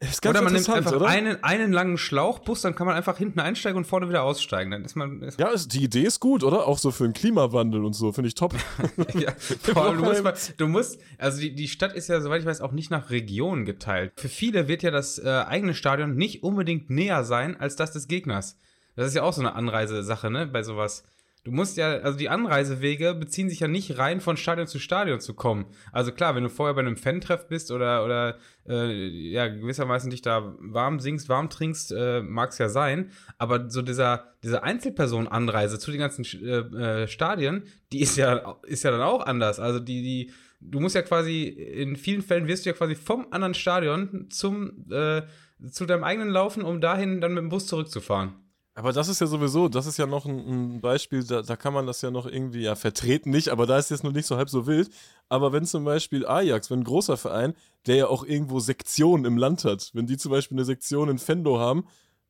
[0.00, 1.06] Ist ganz oder man nimmt einfach oder?
[1.06, 4.70] einen, einen langen Schlauchbus, dann kann man einfach hinten einsteigen und vorne wieder aussteigen.
[4.70, 5.22] Dann ist man.
[5.22, 6.68] Ist Ja, ist, die Idee ist gut, oder?
[6.68, 8.54] Auch so für den Klimawandel und so, finde ich top.
[9.14, 12.42] ja, vor allem, du musst, mal, du musst, also die, die Stadt ist ja, soweit
[12.42, 14.12] ich weiß, auch nicht nach Regionen geteilt.
[14.16, 18.06] Für viele wird ja das äh, eigene Stadion nicht unbedingt näher sein als das des
[18.06, 18.56] Gegners.
[18.94, 21.02] Das ist ja auch so eine Anreisesache, ne, bei sowas.
[21.44, 25.20] Du musst ja, also die Anreisewege beziehen sich ja nicht rein von Stadion zu Stadion
[25.20, 25.66] zu kommen.
[25.92, 30.20] Also klar, wenn du vorher bei einem Fan-Treff bist oder, oder äh, ja, gewissermaßen dich
[30.20, 33.12] da warm singst, warm trinkst, äh, mag es ja sein.
[33.38, 38.82] Aber so dieser, diese Einzelperson-Anreise zu den ganzen äh, äh, Stadien, die ist ja, ist
[38.82, 39.60] ja dann auch anders.
[39.60, 43.28] Also die, die, du musst ja quasi, in vielen Fällen wirst du ja quasi vom
[43.30, 45.22] anderen Stadion zum, äh,
[45.70, 48.34] zu deinem eigenen laufen, um dahin dann mit dem Bus zurückzufahren.
[48.78, 51.74] Aber das ist ja sowieso, das ist ja noch ein, ein Beispiel, da, da kann
[51.74, 54.36] man das ja noch irgendwie ja vertreten, nicht, aber da ist jetzt noch nicht so
[54.36, 54.88] halb so wild.
[55.28, 57.54] Aber wenn zum Beispiel Ajax, wenn ein großer Verein,
[57.86, 61.18] der ja auch irgendwo Sektionen im Land hat, wenn die zum Beispiel eine Sektion in
[61.18, 61.88] Venlo haben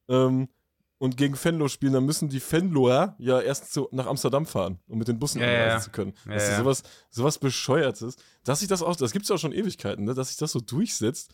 [0.08, 0.48] ähm,
[0.96, 4.96] und gegen Venlo spielen, dann müssen die Venloer ja erst zu, nach Amsterdam fahren, um
[4.96, 5.80] mit den Bussen Ja, anreisen ja.
[5.80, 6.14] zu können.
[6.24, 8.16] Ja, das ist sowas, sowas Bescheuertes.
[8.44, 10.14] Dass sich das auch, das gibt es ja auch schon Ewigkeiten, ne?
[10.14, 11.30] dass sich das so durchsetzt.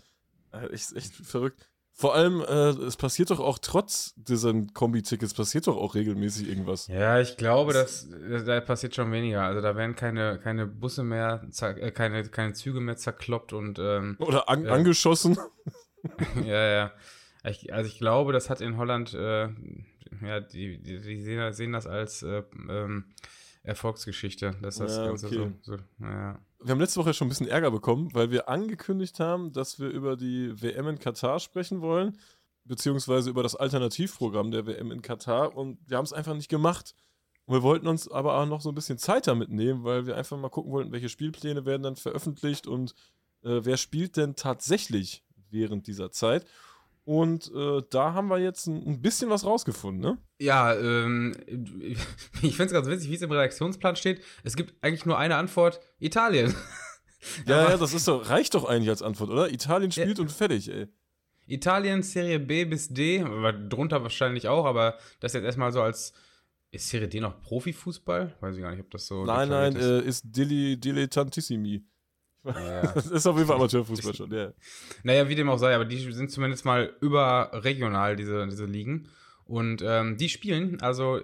[0.50, 1.68] Äh, echt, echt verrückt.
[1.96, 6.88] Vor allem, äh, es passiert doch auch trotz diesen Kombi-Tickets, passiert doch auch regelmäßig irgendwas.
[6.88, 8.09] Ja, ich glaube, dass
[8.44, 9.42] da passiert schon weniger.
[9.44, 14.16] Also da werden keine, keine Busse mehr, äh, keine, keine Züge mehr zerkloppt und ähm,
[14.18, 14.72] Oder an, Ja.
[14.72, 15.38] angeschossen.
[16.44, 16.92] ja, ja.
[17.44, 19.48] Ich, also ich glaube, das hat in Holland, äh,
[20.20, 23.04] ja, die, die, die sehen, sehen das als äh, ähm,
[23.62, 25.52] Erfolgsgeschichte, dass das Ja, Ganze okay.
[25.62, 26.38] so, so, ja.
[26.64, 29.88] Wir haben letzte Woche schon ein bisschen Ärger bekommen, weil wir angekündigt haben, dass wir
[29.90, 32.16] über die WM in Katar sprechen wollen,
[32.64, 36.94] beziehungsweise über das Alternativprogramm der WM in Katar und wir haben es einfach nicht gemacht.
[37.44, 40.16] Und wir wollten uns aber auch noch so ein bisschen Zeit damit nehmen, weil wir
[40.16, 42.94] einfach mal gucken wollten, welche Spielpläne werden dann veröffentlicht und
[43.42, 46.46] äh, wer spielt denn tatsächlich während dieser Zeit.
[47.04, 50.18] Und äh, da haben wir jetzt ein, ein bisschen was rausgefunden, ne?
[50.40, 51.34] Ja, ähm,
[52.42, 54.22] ich finde es ganz witzig, wie es im Redaktionsplan steht.
[54.42, 56.54] Es gibt eigentlich nur eine Antwort: Italien.
[57.46, 59.50] Ja, ja, das ist doch, reicht doch eigentlich als Antwort, oder?
[59.50, 60.88] Italien spielt und fertig, ey.
[61.46, 63.24] Italien, Serie B bis D,
[63.70, 66.12] drunter wahrscheinlich auch, aber das jetzt erstmal so als.
[66.70, 68.34] Ist Serie D noch Profifußball?
[68.40, 69.24] Weiß ich gar nicht, ob das so.
[69.24, 71.82] Nein, nein, deklariert äh, ist Dili, Dilettantissimi.
[72.44, 72.83] Ja.
[72.94, 74.52] Das ist auf jeden Fall Amateurfußball schon, ja.
[75.02, 79.09] Naja, wie dem auch sei, aber die sind zumindest mal überregional, diese, diese Ligen.
[79.46, 81.18] Und ähm, die spielen, also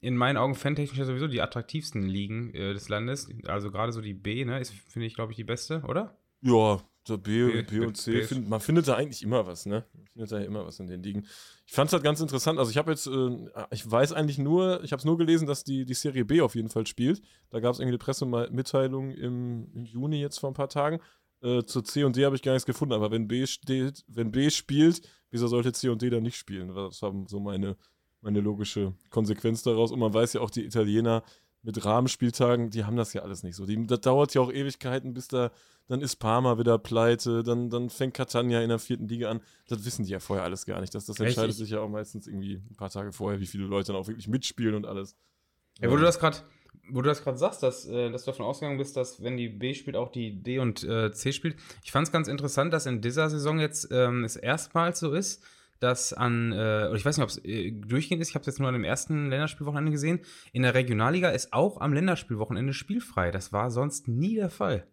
[0.00, 3.28] in meinen Augen fantechnisch sowieso die attraktivsten Ligen äh, des Landes.
[3.46, 6.18] Also gerade so die B, ne, ist, finde ich, glaube ich, die beste, oder?
[6.40, 9.84] Ja, so B, B, und C, find, man findet da eigentlich immer was, ne?
[9.94, 11.26] Man findet da ja immer was in den Ligen.
[11.64, 12.58] Ich fand es halt ganz interessant.
[12.58, 15.62] Also ich habe jetzt, äh, ich weiß eigentlich nur, ich habe es nur gelesen, dass
[15.62, 17.22] die, die Serie B auf jeden Fall spielt.
[17.50, 21.00] Da gab es irgendwie eine Pressemitteilung im, im Juni jetzt vor ein paar Tagen.
[21.42, 24.32] Äh, zur C und D habe ich gar nichts gefunden, aber wenn B steht, wenn
[24.32, 26.74] B spielt, wieso sollte C und D dann nicht spielen?
[26.74, 27.76] Das war so meine,
[28.20, 29.92] meine logische Konsequenz daraus.
[29.92, 31.22] Und man weiß ja auch, die Italiener
[31.66, 33.66] mit Rahmenspieltagen, die haben das ja alles nicht so.
[33.66, 35.50] Die, das dauert ja auch Ewigkeiten, bis da,
[35.88, 39.40] dann ist Parma wieder pleite, dann, dann fängt Catania in der vierten Liga an.
[39.68, 40.94] Das wissen die ja vorher alles gar nicht.
[40.94, 41.58] Das, das entscheidet Echt?
[41.58, 44.28] sich ja auch meistens irgendwie ein paar Tage vorher, wie viele Leute dann auch wirklich
[44.28, 45.16] mitspielen und alles.
[45.80, 46.38] Ja, wo du das gerade
[46.88, 49.48] wo du das gerade sagst, dass, äh, dass du davon ausgegangen bist, dass wenn die
[49.48, 51.56] B spielt, auch die D und äh, C spielt.
[51.82, 55.42] Ich fand es ganz interessant, dass in dieser Saison jetzt ähm, es erstmals so ist,
[55.80, 58.58] dass an, äh, ich weiß nicht, ob es äh, durchgehend ist, ich habe es jetzt
[58.58, 60.20] nur an dem ersten Länderspielwochenende gesehen,
[60.52, 63.30] in der Regionalliga ist auch am Länderspielwochenende spielfrei.
[63.30, 64.86] Das war sonst nie der Fall.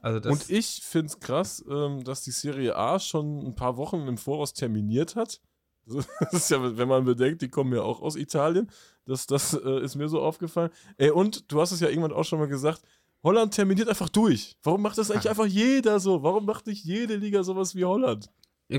[0.00, 4.06] Also Und ich finde es krass, ähm, dass die Serie A schon ein paar Wochen
[4.06, 5.40] im Voraus terminiert hat.
[6.20, 8.68] Das ist ja, wenn man bedenkt, die kommen ja auch aus Italien.
[9.04, 10.70] Das, das äh, ist mir so aufgefallen.
[10.96, 12.82] Ey, und du hast es ja irgendwann auch schon mal gesagt,
[13.22, 14.56] Holland terminiert einfach durch.
[14.62, 16.22] Warum macht das eigentlich einfach jeder so?
[16.22, 18.30] Warum macht nicht jede Liga sowas wie Holland?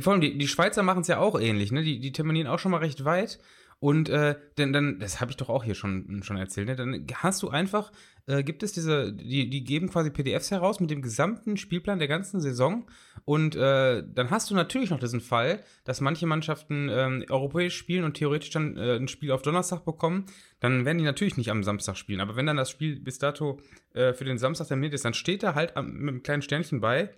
[0.01, 1.81] Vor allem, die, die Schweizer machen es ja auch ähnlich, ne?
[1.81, 3.39] Die, die terminieren auch schon mal recht weit.
[3.79, 6.75] Und äh, denn, dann, das habe ich doch auch hier schon, schon erzählt, ne?
[6.75, 7.91] dann hast du einfach,
[8.25, 12.07] äh, gibt es diese, die, die geben quasi PDFs heraus mit dem gesamten Spielplan der
[12.07, 12.89] ganzen Saison.
[13.23, 18.03] Und äh, dann hast du natürlich noch diesen Fall, dass manche Mannschaften ähm, europäisch spielen
[18.03, 20.25] und theoretisch dann äh, ein Spiel auf Donnerstag bekommen.
[20.59, 22.19] Dann werden die natürlich nicht am Samstag spielen.
[22.19, 23.59] Aber wenn dann das Spiel bis dato
[23.93, 26.81] äh, für den Samstag terminiert ist, dann steht da halt am, mit einem kleinen Sternchen
[26.81, 27.13] bei,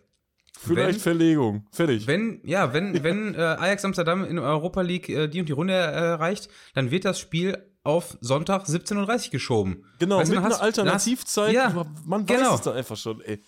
[0.58, 1.68] Vielleicht wenn, Verlegung.
[1.72, 2.08] Fertig.
[2.08, 5.74] Wenn, ja, wenn, wenn äh, Ajax Amsterdam in Europa League äh, die und die Runde
[5.74, 9.86] erreicht, äh, dann wird das Spiel auf Sonntag 17.30 Uhr geschoben.
[10.00, 11.56] Genau, weißt, mit einer Alternativzeit.
[11.56, 12.56] Hast, ja, man weiß genau.
[12.56, 13.42] es dann einfach schon, ey.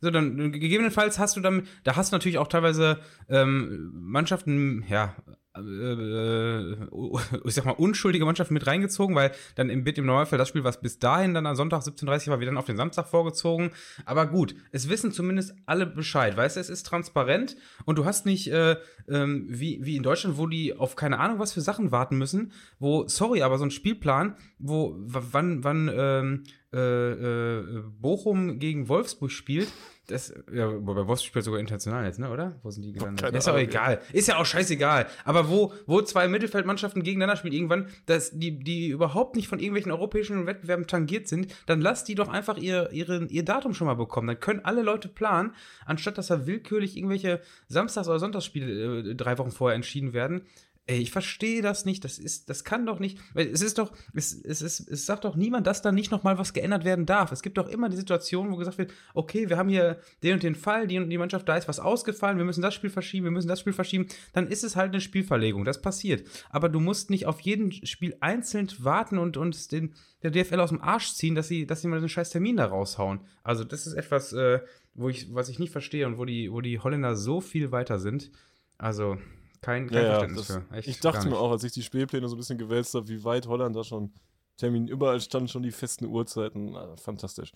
[0.00, 5.16] So, dann gegebenenfalls hast du dann, da hast du natürlich auch teilweise ähm, Mannschaften, ja,
[5.26, 5.32] äh,
[7.44, 10.64] ich sag mal, unschuldige Mannschaften mit reingezogen, weil dann im Bit im Normalfall das Spiel,
[10.64, 13.70] was bis dahin dann am Sonntag 17.30 war, dann auf den Samstag vorgezogen.
[14.04, 16.36] Aber gut, es wissen zumindest alle Bescheid.
[16.36, 18.76] Weißt du, es ist transparent und du hast nicht, äh,
[19.08, 22.52] ähm, wie, wie in Deutschland, wo die auf keine Ahnung was für Sachen warten müssen,
[22.78, 29.30] wo, sorry, aber so ein Spielplan, wo, wann, wann, ähm, äh, äh, Bochum gegen Wolfsburg
[29.30, 29.68] spielt,
[30.06, 32.54] das, ja, bei Wolfsburg spielt sogar international jetzt, ne, oder?
[32.62, 33.34] Wo sind die gelandet?
[33.34, 34.00] ist auch egal.
[34.12, 35.06] Ist ja auch scheißegal.
[35.24, 39.90] Aber wo, wo zwei Mittelfeldmannschaften gegeneinander spielen, irgendwann, dass die, die überhaupt nicht von irgendwelchen
[39.90, 43.94] europäischen Wettbewerben tangiert sind, dann lass die doch einfach ihr, ihre, ihr Datum schon mal
[43.94, 44.28] bekommen.
[44.28, 49.38] Dann können alle Leute planen, anstatt dass da willkürlich irgendwelche Samstags- oder Sonntagsspiele äh, drei
[49.38, 50.42] Wochen vorher entschieden werden.
[50.88, 52.04] Ey, ich verstehe das nicht.
[52.04, 53.18] Das ist, das kann doch nicht.
[53.34, 56.38] Weil es ist doch, es, es, es, es sagt doch niemand, dass da nicht nochmal
[56.38, 57.32] was geändert werden darf.
[57.32, 60.44] Es gibt doch immer die Situation, wo gesagt wird, okay, wir haben hier den und
[60.44, 63.24] den Fall, die und die Mannschaft, da ist was ausgefallen, wir müssen das Spiel verschieben,
[63.24, 64.06] wir müssen das Spiel verschieben.
[64.32, 65.64] Dann ist es halt eine Spielverlegung.
[65.64, 66.28] Das passiert.
[66.50, 70.70] Aber du musst nicht auf jeden Spiel einzeln warten und uns den, der DFL aus
[70.70, 73.20] dem Arsch ziehen, dass sie, dass sie mal so einen scheiß Termin da raushauen.
[73.42, 74.60] Also, das ist etwas, äh,
[74.94, 77.98] wo ich, was ich nicht verstehe und wo die, wo die Holländer so viel weiter
[77.98, 78.30] sind.
[78.78, 79.18] Also,
[79.60, 80.74] kein, kein ja, Verständnis das, für.
[80.74, 83.24] Echt ich dachte mir auch, als ich die Spielpläne so ein bisschen gewälzt habe, wie
[83.24, 84.12] weit Holland da schon
[84.56, 86.74] Termin, überall standen schon die festen Uhrzeiten.
[86.76, 87.52] Also, fantastisch.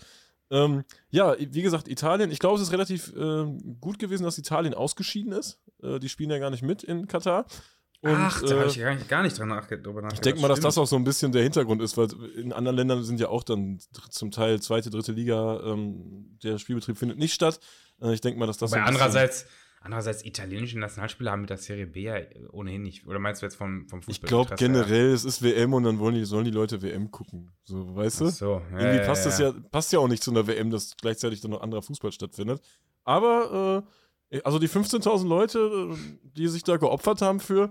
[0.50, 3.46] Ähm, ja, wie gesagt, Italien, ich glaube, es ist relativ äh,
[3.80, 5.60] gut gewesen, dass Italien ausgeschieden ist.
[5.82, 7.46] Äh, die spielen ja gar nicht mit in Katar.
[8.02, 10.12] Und, Ach, da äh, habe ich gar nicht, gar nicht dran nachgedacht.
[10.14, 12.76] Ich denke mal, dass das auch so ein bisschen der Hintergrund ist, weil in anderen
[12.76, 17.34] Ländern sind ja auch dann zum Teil zweite, dritte Liga, ähm, der Spielbetrieb findet nicht
[17.34, 17.60] statt.
[18.00, 18.70] Äh, ich denke mal, dass das.
[18.70, 19.46] So andererseits,
[19.82, 22.16] Andererseits, italienische Nationalspieler haben mit der Serie B ja
[22.52, 23.06] ohnehin nicht.
[23.06, 24.24] Oder meinst du jetzt vom, vom Fußball?
[24.24, 25.14] Ich glaube generell, ja?
[25.14, 27.50] es ist WM und dann wollen die, sollen die Leute WM gucken.
[27.64, 28.26] So, weißt du?
[28.26, 30.70] Ach so, ja, Irgendwie passt ja, das ja, passt ja auch nicht zu einer WM,
[30.70, 32.60] dass gleichzeitig dann noch anderer Fußball stattfindet.
[33.04, 33.84] Aber,
[34.30, 37.70] äh, also die 15.000 Leute, die sich da geopfert haben für,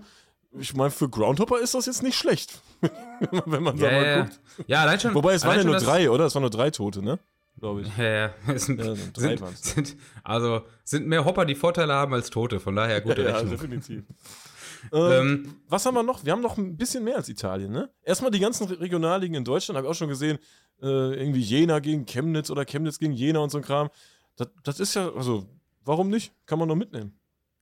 [0.58, 2.60] ich meine, für Groundhopper ist das jetzt nicht schlecht.
[3.46, 4.40] wenn man da mal guckt.
[4.66, 5.14] Ja, allein schon.
[5.14, 6.26] Wobei, es waren ja nur drei, oder?
[6.26, 7.20] Es waren nur drei Tote, ne?
[7.60, 7.96] Glaube ich.
[7.96, 8.34] Ja, ja.
[8.58, 13.00] sind, ja sind, sind, also sind mehr Hopper, die Vorteile haben als Tote, von daher
[13.00, 13.52] gute ja, Rechnung.
[13.52, 14.04] Ja, definitiv.
[14.92, 16.24] ähm, was haben wir noch?
[16.24, 17.90] Wir haben noch ein bisschen mehr als Italien, ne?
[18.02, 20.38] Erstmal die ganzen Regionalligen in Deutschland, habe ich auch schon gesehen,
[20.82, 23.90] äh, irgendwie Jena gegen Chemnitz oder Chemnitz gegen Jena und so ein Kram.
[24.36, 25.46] Das, das ist ja, also,
[25.84, 26.32] warum nicht?
[26.46, 27.19] Kann man noch mitnehmen.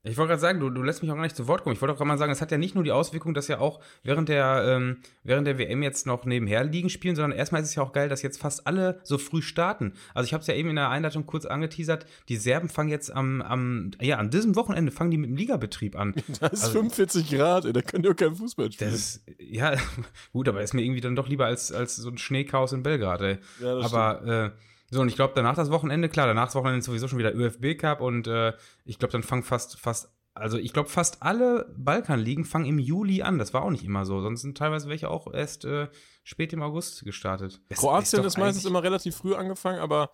[0.08, 1.74] Ich wollte gerade sagen, du, du lässt mich auch gar nicht zu Wort kommen.
[1.74, 3.58] Ich wollte auch gerade mal sagen, es hat ja nicht nur die Auswirkung, dass ja
[3.58, 7.68] auch während der, ähm, während der WM jetzt noch nebenher liegen spielen, sondern erstmal ist
[7.68, 9.92] es ja auch geil, dass jetzt fast alle so früh starten.
[10.14, 13.14] Also ich habe es ja eben in der Einleitung kurz angeteasert, die Serben fangen jetzt
[13.14, 16.14] am, am, ja, an diesem Wochenende fangen die mit dem Ligabetrieb an.
[16.40, 18.92] Das ist also, 45 Grad, ey, da können die auch kein Fußball spielen.
[18.92, 19.76] Das ja,
[20.32, 23.20] gut, aber ist mir irgendwie dann doch lieber als, als so ein Schneechaos in Belgrad,
[23.22, 23.38] ey.
[23.60, 24.50] Ja, das aber, äh,
[24.90, 27.34] so, und ich glaube, danach das Wochenende, klar, danach das Wochenende ist sowieso schon wieder
[27.34, 31.72] ÖFB Cup und äh, ich glaube, dann fangen fast, fast also ich glaube, fast alle
[31.76, 33.38] Balkanligen fangen im Juli an.
[33.38, 34.20] Das war auch nicht immer so.
[34.20, 35.88] Sonst sind teilweise welche auch erst äh,
[36.22, 37.60] spät im August gestartet.
[37.68, 40.10] Das Kroatien ist, ist meistens immer relativ früh angefangen, aber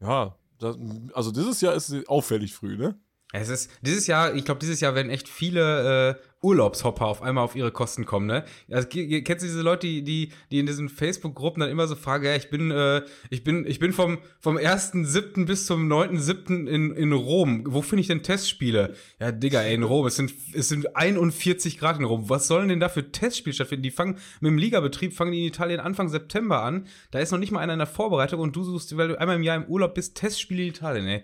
[0.00, 0.78] ja, das,
[1.12, 2.98] also dieses Jahr ist es auffällig früh, ne?
[3.32, 7.44] Es ist dieses Jahr, ich glaube, dieses Jahr werden echt viele äh, Urlaubshopper auf einmal
[7.44, 8.44] auf ihre Kosten kommen, ne?
[8.70, 12.24] Also, kennst du diese Leute, die, die, die in diesen Facebook-Gruppen dann immer so fragen,
[12.24, 15.46] ja, ich bin, äh, ich bin, ich bin vom, vom 1.7.
[15.46, 16.66] bis zum 9.7.
[16.66, 17.64] in, in Rom.
[17.66, 18.94] Wo finde ich denn Testspiele?
[19.18, 20.06] Ja, Digga, ey, in Rom.
[20.06, 22.28] Es sind, es sind 41 Grad in Rom.
[22.28, 23.82] Was sollen denn da für Testspiele stattfinden?
[23.82, 26.86] Die fangen mit dem Ligabetrieb, fangen die in Italien Anfang September an.
[27.10, 29.36] Da ist noch nicht mal einer in der Vorbereitung und du suchst, weil du einmal
[29.36, 31.22] im Jahr im Urlaub bist, Testspiele in Italien, ey.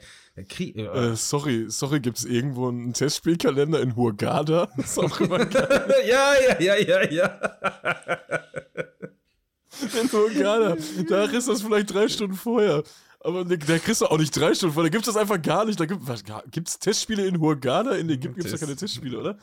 [0.48, 4.70] Krieg, äh, äh, sorry, sorry, gibt es irgendwo einen Testspielkalender in Hurghada?
[5.02, 5.38] Auch immer
[6.06, 7.40] ja, ja, ja, ja, ja.
[10.00, 10.76] in Hurghada,
[11.08, 12.82] da ist das vielleicht drei Stunden vorher.
[13.20, 15.64] Aber da kriegst du auch nicht drei Stunden vorher, da gibt es das einfach gar
[15.64, 15.78] nicht.
[15.78, 17.92] Da gibt es Testspiele in Hurghada?
[17.92, 19.38] In Ägypten gibt es ja keine Testspiele, oder?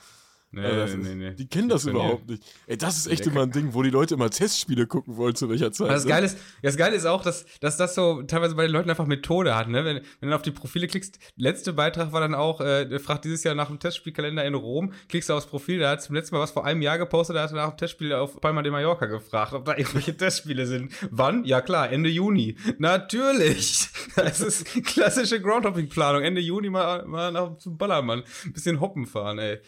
[0.52, 2.44] Nee, also nee, nee, Die kennen das überhaupt nicht.
[2.66, 5.48] Ey, das ist echt immer ein Ding, wo die Leute immer Testspiele gucken wollen, zu
[5.48, 5.90] welcher Zeit.
[5.92, 6.10] Das, ne?
[6.10, 9.06] Geile, ist, das Geile ist auch, dass, dass das so teilweise bei den Leuten einfach
[9.06, 9.68] Methode hat.
[9.68, 9.86] Ne?
[9.86, 13.44] Wenn, wenn du auf die Profile klickst, letzte Beitrag war dann auch, äh, fragt dieses
[13.44, 16.42] Jahr nach dem Testspielkalender in Rom, klickst du aufs Profil, da hat zum letzten Mal
[16.42, 19.06] was vor einem Jahr gepostet, da hat er nach dem Testspiel auf Palma de Mallorca
[19.06, 20.92] gefragt, ob da irgendwelche Testspiele sind.
[21.12, 21.46] Wann?
[21.46, 22.56] Ja klar, Ende Juni.
[22.80, 23.88] Natürlich.
[24.16, 26.24] Das ist klassische Groundhopping-Planung.
[26.24, 28.24] Ende Juni mal, mal nach zum Ballermann.
[28.46, 29.60] Ein bisschen hoppen fahren, ey.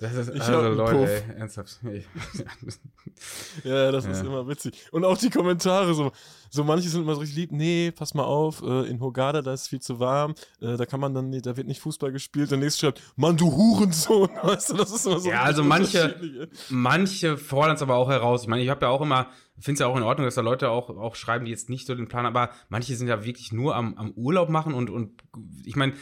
[0.00, 1.08] Das ist, ich also Leute, Puff.
[1.08, 1.80] ey, ernsthaft.
[3.64, 4.10] ja, das ja.
[4.10, 4.86] ist immer witzig.
[4.92, 6.12] Und auch die Kommentare, so,
[6.50, 9.52] so manche sind immer so richtig lieb, nee, pass mal auf, äh, in Hogada, da
[9.52, 12.50] ist viel zu warm, äh, da kann man dann, da wird nicht Fußball gespielt.
[12.50, 15.30] Der nächste schreibt, Mann, du Hurensohn, weißt du, das ist immer so.
[15.30, 18.42] Ja, also manche, manche fordern es aber auch heraus.
[18.42, 20.40] Ich meine, ich habe ja auch immer, finde es ja auch in Ordnung, dass da
[20.40, 23.24] Leute auch, auch schreiben, die jetzt nicht so den Plan haben, aber manche sind ja
[23.24, 25.22] wirklich nur am, am Urlaub machen und, und
[25.64, 25.94] ich meine,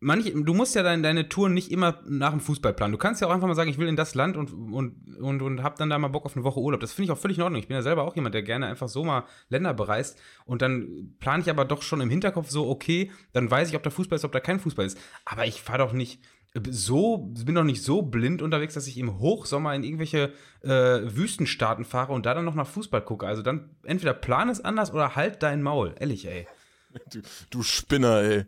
[0.00, 2.92] manche, du musst ja deine, deine Touren nicht immer nach dem Fußball planen.
[2.92, 5.42] Du kannst ja auch einfach mal sagen, ich will in das Land und, und, und,
[5.42, 6.80] und hab dann da mal Bock auf eine Woche Urlaub.
[6.80, 7.60] Das finde ich auch völlig in Ordnung.
[7.60, 10.18] Ich bin ja selber auch jemand, der gerne einfach so mal Länder bereist.
[10.44, 13.82] Und dann plane ich aber doch schon im Hinterkopf so, okay, dann weiß ich, ob
[13.82, 14.98] da Fußball ist, ob da kein Fußball ist.
[15.24, 16.22] Aber ich fahre doch nicht
[16.68, 20.32] so, bin doch nicht so blind unterwegs, dass ich im Hochsommer in irgendwelche
[20.62, 23.26] äh, Wüstenstaaten fahre und da dann noch nach Fußball gucke.
[23.26, 25.94] Also dann entweder plan es anders oder halt dein Maul.
[26.00, 26.48] Ehrlich, ey.
[27.12, 28.46] Du, du Spinner, ey.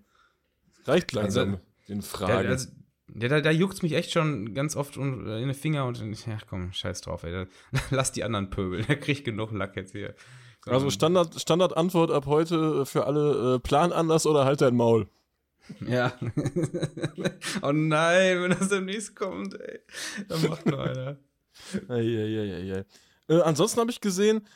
[0.85, 2.49] Reicht langsam also, den Fragen.
[2.49, 2.68] Also,
[3.14, 6.38] ja, da, da juckt es mich echt schon ganz oft in den Finger und ja,
[6.49, 7.47] komm, scheiß drauf, ey.
[7.90, 8.85] Lass die anderen pöbeln.
[8.88, 10.14] Der kriegt genug Lack jetzt hier.
[10.64, 15.09] Also Standard, Standardantwort ab heute für alle: äh, Plan anders oder halt dein Maul.
[15.87, 16.12] Ja.
[17.62, 19.81] oh nein, wenn das demnächst kommt, ey.
[20.29, 21.16] Dann macht nur einer.
[21.88, 22.85] Eieieiei.
[23.29, 24.47] Äh, ansonsten habe ich gesehen,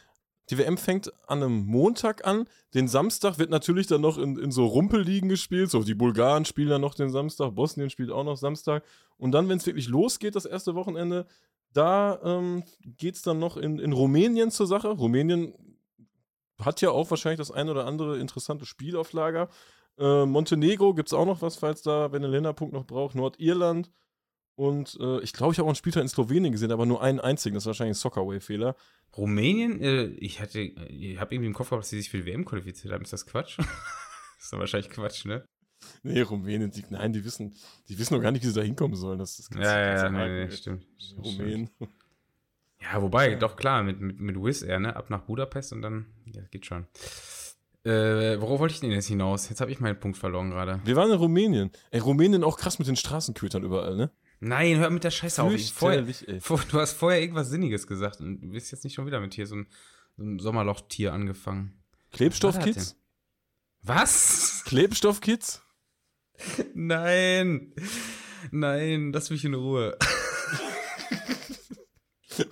[0.50, 2.46] die WM fängt an einem Montag an.
[2.74, 5.70] Den Samstag wird natürlich dann noch in, in so Rumpelligen gespielt.
[5.70, 8.84] So, die Bulgaren spielen dann noch den Samstag, Bosnien spielt auch noch Samstag.
[9.18, 11.26] Und dann, wenn es wirklich losgeht, das erste Wochenende,
[11.72, 14.88] da ähm, geht es dann noch in, in Rumänien zur Sache.
[14.88, 15.52] Rumänien
[16.60, 19.48] hat ja auch wahrscheinlich das ein oder andere interessante Spiel auf Lager.
[19.98, 23.14] Äh, Montenegro gibt es auch noch was, falls da, wenn ihr Länderpunkt noch braucht.
[23.14, 23.90] Nordirland.
[24.56, 27.20] Und äh, ich glaube, ich habe auch einen Spieltag in Slowenien gesehen, aber nur einen
[27.20, 27.54] einzigen.
[27.54, 28.74] Das ist wahrscheinlich ein Soccerway-Fehler.
[29.16, 29.80] Rumänien?
[29.80, 32.44] Äh, ich hatte, ich habe irgendwie im Kopf gehabt, dass sie sich für die WM
[32.44, 33.02] qualifiziert haben.
[33.02, 33.58] Ist das Quatsch?
[34.38, 35.44] ist doch wahrscheinlich Quatsch, ne?
[36.02, 37.54] Nee, Rumänien, die, nein, die wissen,
[37.88, 39.18] die wissen noch gar nicht, wie sie da hinkommen sollen.
[39.18, 40.86] Das, das ja, ja, ja, nee, nee, stimmt.
[41.22, 41.70] Rumänien.
[42.80, 43.36] Ja, wobei, ja.
[43.36, 44.96] doch klar, mit, mit, mit Wizz Air, ne?
[44.96, 46.86] Ab nach Budapest und dann, ja, geht schon.
[47.84, 49.48] Äh, worauf wollte ich denn jetzt hinaus?
[49.48, 50.80] Jetzt habe ich meinen Punkt verloren gerade.
[50.84, 51.70] Wir waren in Rumänien.
[51.90, 54.10] Ey, Rumänien auch krass mit den Straßenkötern überall, ne?
[54.40, 55.52] Nein, hör mit der Scheiße auf.
[55.72, 59.34] Vorher, du hast vorher irgendwas Sinniges gesagt und du bist jetzt nicht schon wieder mit
[59.34, 59.66] hier so ein,
[60.16, 61.82] so ein Sommerlochtier angefangen.
[62.12, 62.96] Klebstoffkids?
[63.82, 64.62] Was?
[64.66, 65.62] Klebstoffkids?
[66.74, 67.72] Nein.
[68.50, 69.96] Nein, lass mich in Ruhe.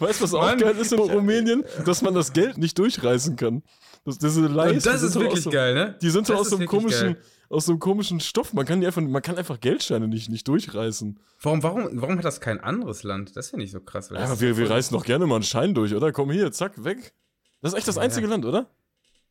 [0.08, 1.64] Weißt du, was auch geil ist in Rumänien?
[1.84, 3.62] Dass man das Geld nicht durchreißen kann.
[4.04, 5.98] Das, diese Leisten, das ist wirklich so, geil, ne?
[6.02, 8.52] Die sind so aus so einem komischen, geil aus so einem komischen Stoff.
[8.52, 11.18] Man kann, die einfach, man kann einfach Geldscheine nicht, nicht durchreißen.
[11.40, 13.36] Warum, warum, warum hat das kein anderes Land?
[13.36, 14.10] Das finde ich so krass.
[14.10, 16.12] Ja, wir, wir reißen doch gerne mal einen Schein durch, oder?
[16.12, 17.14] Komm hier, zack, weg.
[17.60, 18.32] Das ist echt das einzige ja.
[18.32, 18.70] Land, oder?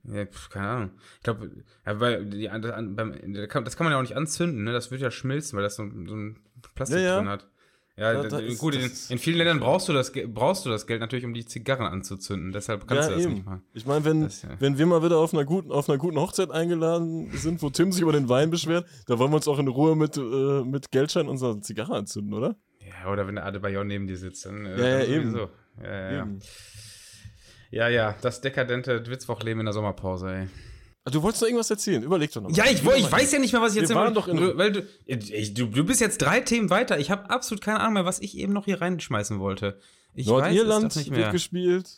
[0.05, 0.91] Ja, pf, keine Ahnung.
[1.17, 1.51] Ich glaube,
[1.85, 4.73] ja, weil die, das, beim, das kann man ja auch nicht anzünden, ne?
[4.73, 6.39] Das wird ja schmilzen, weil das so, so ein
[6.75, 7.17] Plastik ja.
[7.17, 7.47] drin hat.
[7.95, 10.99] Ja, Ja, ist- gut, in, in vielen Ländern brauchst du, das, brauchst du das Geld
[10.99, 12.51] natürlich, um die Zigarren anzuzünden.
[12.51, 13.61] Deshalb kannst du das nicht machen.
[13.73, 14.49] Ich meine, wenn, Das, ja.
[14.59, 17.91] wenn wir mal wieder auf einer, guten, auf einer guten Hochzeit eingeladen sind, wo Tim
[17.91, 20.89] sich über den Wein beschwert, da wollen wir uns auch in Ruhe mit, äh, mit
[20.89, 22.55] Geldschein unsere Zigarre anzünden, oder?
[22.79, 24.65] Ja, oder wenn der Adebayor neben dir sitzt, dann.
[24.65, 25.35] äh, Ja, ja, eben.
[25.35, 25.49] Ja,
[25.83, 26.21] ja, ja.
[26.23, 26.39] Eben.
[27.69, 30.47] ja, ja, das dekadente Witzwochleben in der Sommerpause, ey.
[31.05, 32.49] Ah, Du wolltest noch irgendwas erzählen, überleg doch noch.
[32.49, 32.55] mal.
[32.57, 34.57] Ja, ich, woll- ich weiß ja nicht mehr, was ich Wir jetzt waren doch in-
[34.57, 36.97] weil du, ich, du, du bist jetzt drei Themen weiter.
[36.99, 39.79] Ich habe absolut keine Ahnung mehr, was ich eben noch hier reinschmeißen wollte.
[40.13, 41.89] Ich Nordirland weiß wird gespielt,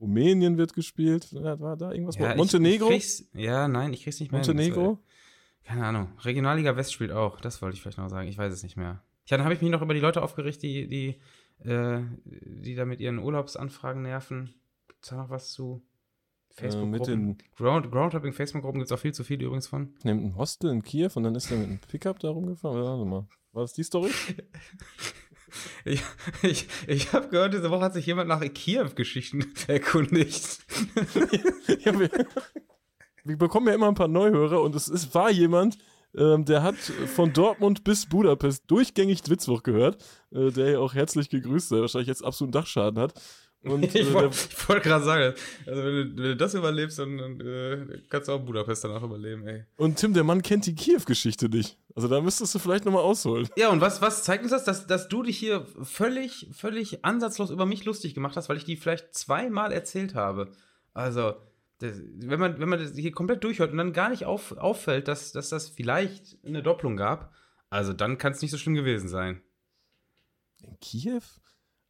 [0.00, 2.16] Rumänien wird gespielt, war da irgendwas?
[2.16, 2.90] Ja, ich- Montenegro?
[2.92, 4.42] Ich, ja, nein, ich krieg's nicht mehr.
[4.42, 4.48] hin.
[4.56, 4.98] Montenegro?
[5.64, 6.08] Äh, keine Ahnung.
[6.20, 7.40] Regionalliga West spielt auch.
[7.40, 8.28] Das wollte ich vielleicht noch sagen.
[8.28, 9.02] Ich weiß es nicht mehr.
[9.26, 11.20] Ja, dann habe ich mich noch über die Leute aufgeregt, die, die,
[11.68, 14.54] äh, die da mit ihren Urlaubsanfragen nerven.
[14.88, 15.82] Gibt's da noch was zu?
[16.58, 17.38] Äh, mit Facebook-Gruppen.
[17.38, 19.94] den, Ground, Groundhopping Facebook-Gruppen gibt es auch viel zu viele übrigens von.
[20.02, 22.82] nimmt ein Hostel in Kiew und dann ist er mit einem Pickup da rumgefahren.
[22.82, 23.26] Warte mal.
[23.52, 24.10] War das die Story?
[25.84, 26.02] Ich,
[26.42, 30.60] ich, ich habe gehört, diese Woche hat sich jemand nach Kiew-Geschichten erkundigt.
[31.84, 32.10] ja, wir,
[33.24, 35.76] wir bekommen ja immer ein paar Neuhörer und es ist, war jemand,
[36.16, 41.30] ähm, der hat von Dortmund bis Budapest durchgängig Dwitzwoch gehört, äh, der ja auch herzlich
[41.30, 43.14] gegrüßt, der wahrscheinlich jetzt absoluten Dachschaden hat.
[43.64, 45.34] Und ich wollte wollt gerade sagen,
[45.66, 49.02] also wenn du, wenn du das überlebst, dann, dann äh, kannst du auch Budapest danach
[49.02, 49.64] überleben, ey.
[49.76, 51.78] und Tim, der Mann kennt die Kiew-Geschichte nicht.
[51.94, 53.48] Also da müsstest du vielleicht nochmal ausholen.
[53.56, 54.64] Ja, und was, was zeigt uns das?
[54.64, 58.64] Dass, dass du dich hier völlig, völlig ansatzlos über mich lustig gemacht hast, weil ich
[58.64, 60.50] die vielleicht zweimal erzählt habe.
[60.94, 61.34] Also,
[61.78, 65.06] das, wenn, man, wenn man das hier komplett durchhört und dann gar nicht auf, auffällt,
[65.06, 67.32] dass, dass das vielleicht eine Doppelung gab,
[67.70, 69.42] also dann kann es nicht so schlimm gewesen sein.
[70.62, 71.22] In Kiew?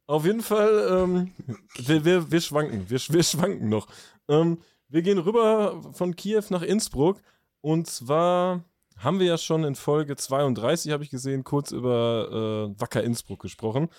[0.05, 1.31] Auf jeden Fall, ähm,
[1.75, 3.87] wir, wir, wir schwanken, wir, wir schwanken noch.
[4.27, 7.21] Ähm, wir gehen rüber von Kiew nach Innsbruck
[7.61, 8.63] und zwar
[8.97, 13.41] haben wir ja schon in Folge 32, habe ich gesehen, kurz über äh, Wacker Innsbruck
[13.41, 13.89] gesprochen.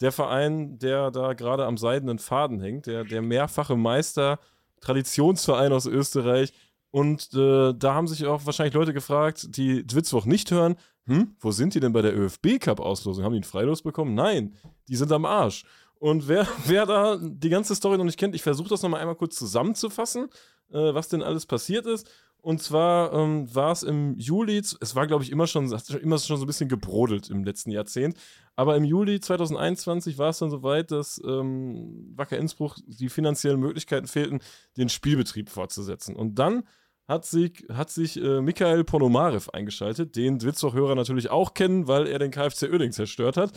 [0.00, 4.38] Der Verein, der da gerade am seidenen Faden hängt, der, der mehrfache Meister,
[4.80, 6.52] Traditionsverein aus Österreich.
[6.90, 10.76] Und äh, da haben sich auch wahrscheinlich Leute gefragt, die Dwitzwoch nicht hören,
[11.10, 13.24] hm, wo sind die denn bei der ÖFB-Cup-Auslosung?
[13.24, 14.14] Haben die einen Freilos bekommen?
[14.14, 14.54] Nein,
[14.86, 15.64] die sind am Arsch.
[15.98, 19.16] Und wer, wer da die ganze Story noch nicht kennt, ich versuche das nochmal einmal
[19.16, 20.28] kurz zusammenzufassen,
[20.70, 22.08] äh, was denn alles passiert ist.
[22.42, 26.16] Und zwar ähm, war es im Juli, es war glaube ich immer schon, hat immer
[26.16, 28.16] schon so ein bisschen gebrodelt im letzten Jahrzehnt,
[28.54, 34.06] aber im Juli 2021 war es dann soweit, dass ähm, Wacker Innsbruck die finanziellen Möglichkeiten
[34.06, 34.38] fehlten,
[34.76, 36.14] den Spielbetrieb fortzusetzen.
[36.14, 36.62] Und dann
[37.10, 42.20] hat sich, hat sich äh, Michael Ponomarev eingeschaltet, den Dwitzwoch-Hörer natürlich auch kennen, weil er
[42.20, 43.50] den KfC Oerding zerstört hat.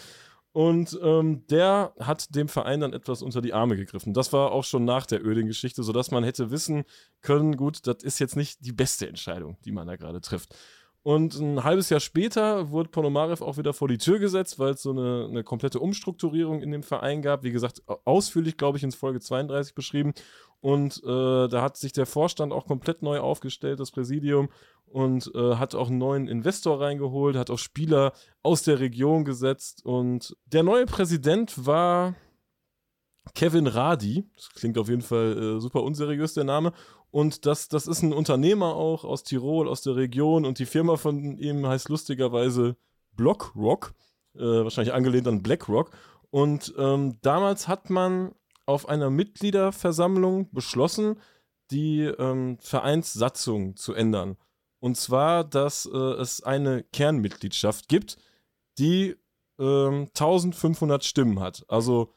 [0.53, 4.13] Und ähm, der hat dem Verein dann etwas unter die Arme gegriffen.
[4.13, 6.83] Das war auch schon nach der Oerding-Geschichte, sodass man hätte wissen
[7.21, 10.55] können, gut, das ist jetzt nicht die beste Entscheidung, die man da gerade trifft.
[11.03, 14.81] Und ein halbes Jahr später wurde Ponomarev auch wieder vor die Tür gesetzt, weil es
[14.81, 17.43] so eine, eine komplette Umstrukturierung in dem Verein gab.
[17.43, 20.13] Wie gesagt, ausführlich, glaube ich, in Folge 32 beschrieben.
[20.61, 24.47] Und äh, da hat sich der Vorstand auch komplett neu aufgestellt, das Präsidium,
[24.85, 29.83] und äh, hat auch einen neuen Investor reingeholt, hat auch Spieler aus der Region gesetzt.
[29.83, 32.15] Und der neue Präsident war
[33.35, 34.29] Kevin Radi.
[34.35, 36.73] Das klingt auf jeden Fall äh, super unseriös, der Name.
[37.11, 40.45] Und das, das ist ein Unternehmer auch aus Tirol, aus der Region.
[40.45, 42.75] Und die Firma von ihm heißt lustigerweise
[43.15, 43.93] Blockrock.
[44.35, 45.91] Äh, wahrscheinlich angelehnt an BlackRock.
[46.31, 48.33] Und ähm, damals hat man
[48.65, 51.19] auf einer Mitgliederversammlung beschlossen,
[51.69, 54.37] die ähm, Vereinssatzung zu ändern.
[54.79, 58.17] Und zwar, dass äh, es eine Kernmitgliedschaft gibt,
[58.79, 59.15] die
[59.59, 61.63] ähm, 1500 Stimmen hat.
[61.67, 62.13] Also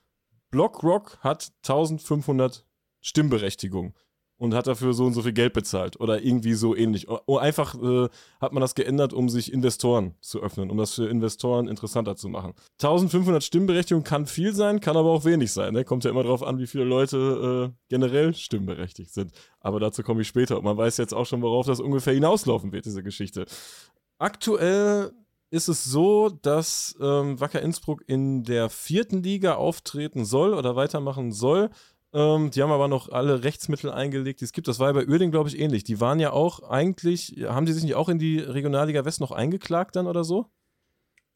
[0.56, 2.64] BlockRock hat 1500
[3.02, 3.92] Stimmberechtigung
[4.38, 7.08] und hat dafür so und so viel Geld bezahlt oder irgendwie so ähnlich.
[7.08, 8.08] O einfach äh,
[8.40, 12.30] hat man das geändert, um sich Investoren zu öffnen, um das für Investoren interessanter zu
[12.30, 12.54] machen.
[12.80, 15.74] 1500 Stimmberechtigung kann viel sein, kann aber auch wenig sein.
[15.74, 15.84] Ne?
[15.84, 19.32] Kommt ja immer darauf an, wie viele Leute äh, generell stimmberechtigt sind.
[19.60, 20.56] Aber dazu komme ich später.
[20.56, 23.44] Und man weiß jetzt auch schon, worauf das ungefähr hinauslaufen wird, diese Geschichte.
[24.18, 25.12] Aktuell
[25.56, 31.32] ist es so, dass ähm, Wacker Innsbruck in der vierten Liga auftreten soll oder weitermachen
[31.32, 31.70] soll.
[32.12, 34.68] Ähm, die haben aber noch alle Rechtsmittel eingelegt, die es gibt.
[34.68, 35.84] Das war ja bei Uerding, glaube ich, ähnlich.
[35.84, 39.32] Die waren ja auch eigentlich, haben die sich nicht auch in die Regionalliga West noch
[39.32, 40.46] eingeklagt dann oder so?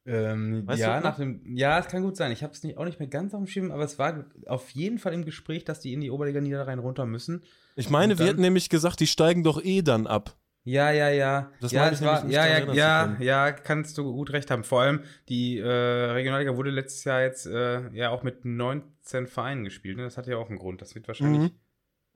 [0.07, 2.33] Ähm, ja, nach dem, ja, es kann gut sein.
[2.33, 4.71] Ich habe es nicht, auch nicht mehr ganz auf dem Schirm, aber es war auf
[4.71, 7.43] jeden Fall im Gespräch, dass die in die Oberliga Niederrhein runter müssen.
[7.77, 10.37] Ich meine, wir hätten nämlich gesagt, die steigen doch eh dann ab.
[10.65, 11.51] Ja, ja, ja.
[11.61, 14.63] Das ja, war, ja, ja, ja, ja, kannst du gut recht haben.
[14.63, 19.65] Vor allem die äh, Regionalliga wurde letztes Jahr jetzt äh, ja auch mit 19 Vereinen
[19.65, 19.97] gespielt.
[19.97, 20.03] Ne?
[20.03, 20.83] Das hat ja auch einen Grund.
[20.83, 21.53] Das wird wahrscheinlich.
[21.53, 21.59] Mhm.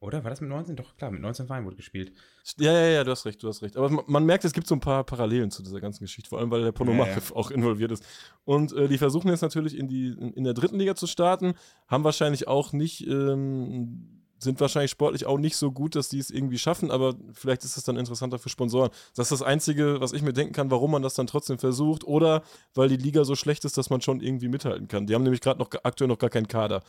[0.04, 0.76] Oder war das mit 19?
[0.76, 2.12] Doch, klar, mit 19 Vereinen wurde gespielt.
[2.58, 3.78] Ja, ja, ja, du hast recht, du hast recht.
[3.78, 6.40] Aber man, man merkt, es gibt so ein paar Parallelen zu dieser ganzen Geschichte, vor
[6.40, 7.36] allem weil der Ponomarev ja, ja.
[7.36, 8.04] auch involviert ist.
[8.44, 11.54] Und äh, die versuchen jetzt natürlich in, die, in, in, der dritten Liga zu starten,
[11.88, 16.30] haben wahrscheinlich auch nicht, ähm, sind wahrscheinlich sportlich auch nicht so gut, dass die es
[16.30, 18.90] irgendwie schaffen, aber vielleicht ist es dann interessanter für Sponsoren.
[19.16, 22.04] Das ist das Einzige, was ich mir denken kann, warum man das dann trotzdem versucht
[22.04, 22.42] oder
[22.74, 25.06] weil die Liga so schlecht ist, dass man schon irgendwie mithalten kann.
[25.06, 26.82] Die haben nämlich gerade noch aktuell noch gar keinen Kader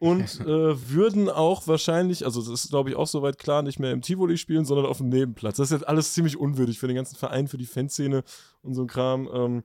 [0.00, 3.92] und äh, würden auch wahrscheinlich, also das ist glaube ich auch soweit klar, nicht mehr
[3.92, 5.58] im Tivoli spielen, sondern auf dem Nebenplatz.
[5.58, 8.24] Das ist jetzt alles ziemlich unwürdig für den ganzen Verein, für die Fanszene
[8.62, 9.28] und so ein Kram.
[9.32, 9.62] Ähm,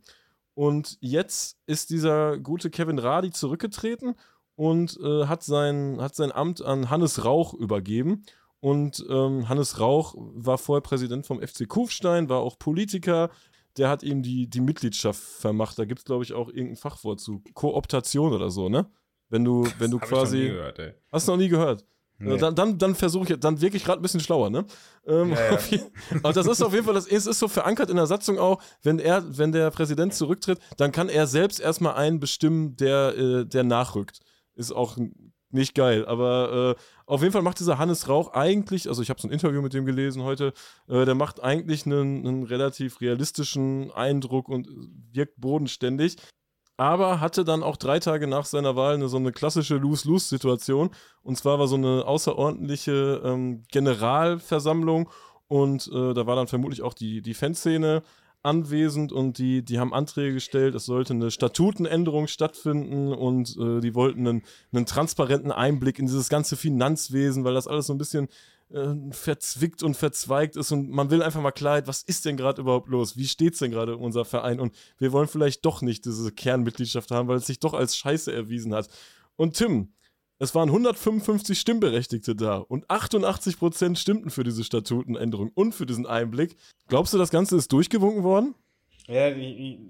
[0.54, 4.16] und jetzt ist dieser gute Kevin Radi zurückgetreten
[4.56, 8.24] und äh, hat, sein, hat sein Amt an Hannes Rauch übergeben.
[8.60, 13.30] Und ähm, Hannes Rauch war vorher Präsident vom FC Kufstein, war auch Politiker.
[13.78, 15.78] Der hat ihm die, die Mitgliedschaft vermacht.
[15.78, 17.44] Da gibt es, glaube ich, auch irgendein Fachwort zu.
[17.54, 18.90] Kooptation oder so, ne?
[19.30, 20.38] Wenn du, wenn du quasi.
[20.38, 20.94] Ich noch nie gehört, ey.
[21.12, 21.86] Hast du noch nie gehört?
[22.18, 22.38] Nee.
[22.38, 24.66] Dann, dann, dann versuche ich, dann wirklich gerade ein bisschen schlauer, ne?
[25.06, 25.80] Ähm, ja, ja.
[26.24, 28.64] aber das ist auf jeden Fall, das es ist so verankert in der Satzung auch,
[28.84, 33.46] wenn er, wenn der Präsident zurücktritt, dann kann er selbst erstmal einen bestimmen, der, äh,
[33.46, 34.22] der nachrückt.
[34.56, 34.98] Ist auch
[35.52, 39.22] nicht geil, aber äh, auf jeden Fall macht dieser Hannes Rauch eigentlich, also ich habe
[39.22, 40.54] so ein Interview mit dem gelesen heute,
[40.88, 44.68] äh, der macht eigentlich einen, einen relativ realistischen Eindruck und
[45.14, 46.18] wirkt bodenständig
[46.78, 50.90] aber hatte dann auch drei Tage nach seiner Wahl eine, so eine klassische Lose-Lose-Situation.
[51.22, 55.10] Und zwar war so eine außerordentliche ähm, Generalversammlung
[55.48, 58.04] und äh, da war dann vermutlich auch die, die Fanszene
[58.46, 63.96] anwesend und die, die haben Anträge gestellt, es sollte eine Statutenänderung stattfinden und äh, die
[63.96, 68.30] wollten einen, einen transparenten Einblick in dieses ganze Finanzwesen, weil das alles so ein bisschen
[68.70, 72.62] äh, verzwickt und verzweigt ist und man will einfach mal Klarheit, was ist denn gerade
[72.62, 73.18] überhaupt los?
[73.18, 74.60] Wie steht es denn gerade um unser Verein?
[74.60, 78.32] Und wir wollen vielleicht doch nicht diese Kernmitgliedschaft haben, weil es sich doch als Scheiße
[78.32, 78.88] erwiesen hat.
[79.36, 79.90] Und Tim,
[80.40, 86.56] es waren 155 Stimmberechtigte da und 88% stimmten für diese Statutenänderung und für diesen Einblick.
[86.88, 88.56] Glaubst du, das Ganze ist durchgewunken worden?
[89.08, 89.32] Ja,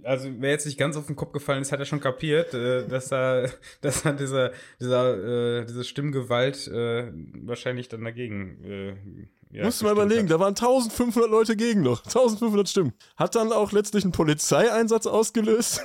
[0.03, 2.85] also wer jetzt nicht ganz auf den Kopf gefallen ist, hat ja schon kapiert, äh,
[2.85, 3.47] dass da,
[3.81, 9.29] dass da dieser, dieser, äh, diese Stimmgewalt äh, wahrscheinlich dann dagegen.
[9.55, 10.31] Ja, Musst du mal überlegen, hat.
[10.31, 11.99] da waren 1500 Leute gegen noch.
[12.05, 12.93] 1500 Stimmen.
[13.15, 15.81] Hat dann auch letztlich einen Polizeieinsatz ausgelöst,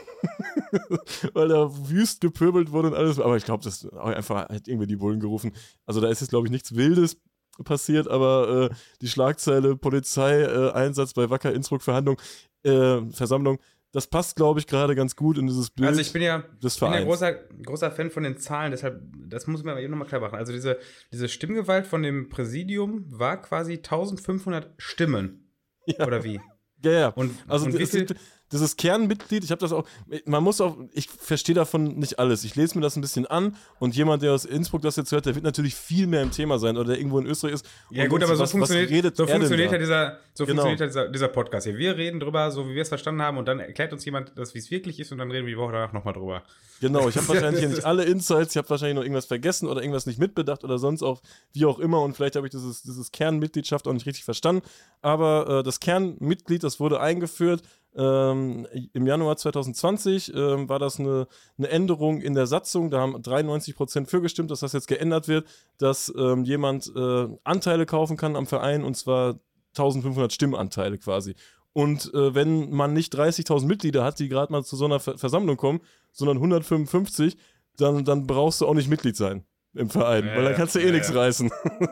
[1.34, 3.20] weil da wüst gepöbelt wurde und alles.
[3.20, 5.52] Aber ich glaube, das einfach hat irgendwie die Bullen gerufen.
[5.86, 7.16] Also da ist jetzt, glaube ich, nichts Wildes
[7.64, 12.20] passiert, aber äh, die Schlagzeile Polizeieinsatz bei Wacker Innsbruck Verhandlung
[12.62, 13.58] äh, Versammlung.
[13.92, 15.88] Das passt, glaube ich, gerade ganz gut in dieses Bild.
[15.88, 19.48] Also ich bin ja, des bin ja großer, großer Fan von den Zahlen, deshalb, das
[19.48, 20.36] muss man eben nochmal klar machen.
[20.36, 20.78] Also diese,
[21.12, 25.52] diese Stimmgewalt von dem Präsidium war quasi 1500 Stimmen.
[25.86, 26.06] Ja.
[26.06, 26.40] Oder wie?
[26.84, 27.08] Ja, ja.
[27.08, 28.06] Und, also und wie viel,
[28.52, 29.86] dieses Kernmitglied, ich habe das auch,
[30.24, 32.44] man muss auch, ich verstehe davon nicht alles.
[32.44, 35.26] Ich lese mir das ein bisschen an und jemand, der aus Innsbruck das jetzt hört,
[35.26, 37.66] der wird natürlich viel mehr im Thema sein oder der irgendwo in Österreich ist.
[37.90, 40.62] Ja gut, aber so was, funktioniert, was so funktioniert ja dieser, so genau.
[40.62, 41.76] funktioniert dieser, dieser Podcast hier.
[41.76, 44.54] Wir reden drüber, so wie wir es verstanden haben und dann erklärt uns jemand das,
[44.54, 46.42] wie es wirklich ist und dann reden wir die Woche danach nochmal drüber.
[46.80, 49.80] Genau, ich habe wahrscheinlich hier nicht alle Insights, ich habe wahrscheinlich noch irgendwas vergessen oder
[49.80, 51.22] irgendwas nicht mitbedacht oder sonst auch,
[51.52, 54.62] wie auch immer und vielleicht habe ich dieses, dieses Kernmitgliedschaft auch nicht richtig verstanden.
[55.02, 57.62] Aber äh, das Kernmitglied, das wurde eingeführt
[57.96, 61.26] ähm, Im Januar 2020 ähm, war das eine,
[61.58, 62.90] eine, Änderung in der Satzung.
[62.90, 67.28] Da haben 93 Prozent für gestimmt, dass das jetzt geändert wird, dass ähm, jemand äh,
[67.42, 69.40] Anteile kaufen kann am Verein und zwar
[69.76, 71.34] 1500 Stimmanteile quasi.
[71.72, 75.18] Und äh, wenn man nicht 30.000 Mitglieder hat, die gerade mal zu so einer Ver
[75.18, 75.80] Versammlung kommen,
[76.12, 77.36] sondern 155,
[77.76, 80.80] dann, dann brauchst du auch nicht Mitglied sein im Verein, ja, weil dann kannst du
[80.80, 81.16] eh ja, nichts ja.
[81.16, 81.50] reißen.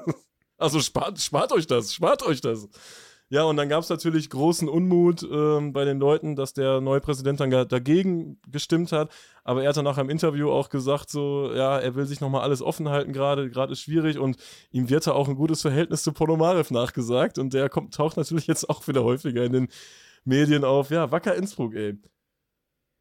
[0.58, 2.68] also spart, spart euch das, spart euch das.
[3.30, 7.00] Ja, und dann gab es natürlich großen Unmut ähm, bei den Leuten, dass der neue
[7.00, 9.12] Präsident dann dagegen gestimmt hat.
[9.44, 12.40] Aber er hat dann nach einem Interview auch gesagt, so, ja, er will sich nochmal
[12.40, 14.38] alles offen halten gerade, gerade ist schwierig und
[14.70, 18.46] ihm wird da auch ein gutes Verhältnis zu Ponomarev nachgesagt und der kommt, taucht natürlich
[18.46, 19.68] jetzt auch wieder häufiger in den
[20.24, 20.90] Medien auf.
[20.90, 21.98] Ja, Wacker Innsbruck, ey.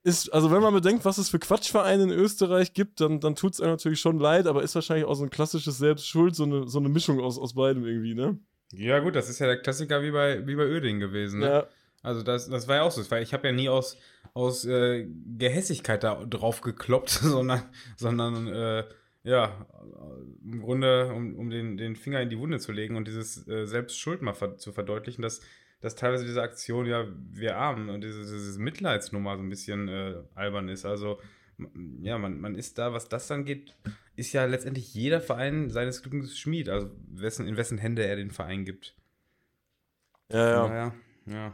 [0.03, 3.53] Ist, also wenn man bedenkt, was es für Quatschvereine in Österreich gibt, dann, dann tut
[3.53, 6.67] es einem natürlich schon leid, aber ist wahrscheinlich auch so ein klassisches Selbstschuld, so eine,
[6.67, 8.39] so eine Mischung aus, aus beidem irgendwie, ne?
[8.73, 11.39] Ja, gut, das ist ja der Klassiker wie bei, wie bei Öding gewesen.
[11.39, 11.47] Ne?
[11.47, 11.67] Ja.
[12.03, 13.01] Also, das, das war ja auch so.
[13.15, 13.97] ich habe ja nie aus,
[14.33, 15.07] aus äh,
[15.37, 17.63] Gehässigkeit da drauf gekloppt, sondern,
[17.95, 18.83] sondern äh,
[19.23, 19.65] ja,
[20.45, 23.65] im Grunde, um, um den, den Finger in die Wunde zu legen und dieses äh,
[23.65, 25.41] Selbstschuld mal ver zu verdeutlichen, dass,
[25.81, 30.15] dass teilweise diese Aktion, ja, wir armen und diese, diese Mitleidsnummer so ein bisschen äh,
[30.33, 30.85] albern ist.
[30.85, 31.19] Also,
[31.99, 33.75] ja, man, man ist da, was das angeht,
[34.17, 38.31] ist ja letztendlich jeder Verein seines Glückes Schmied, also wessen, in wessen Hände er den
[38.31, 38.95] Verein gibt.
[40.31, 40.75] Ja, ja.
[40.75, 40.93] ja,
[41.27, 41.53] ja.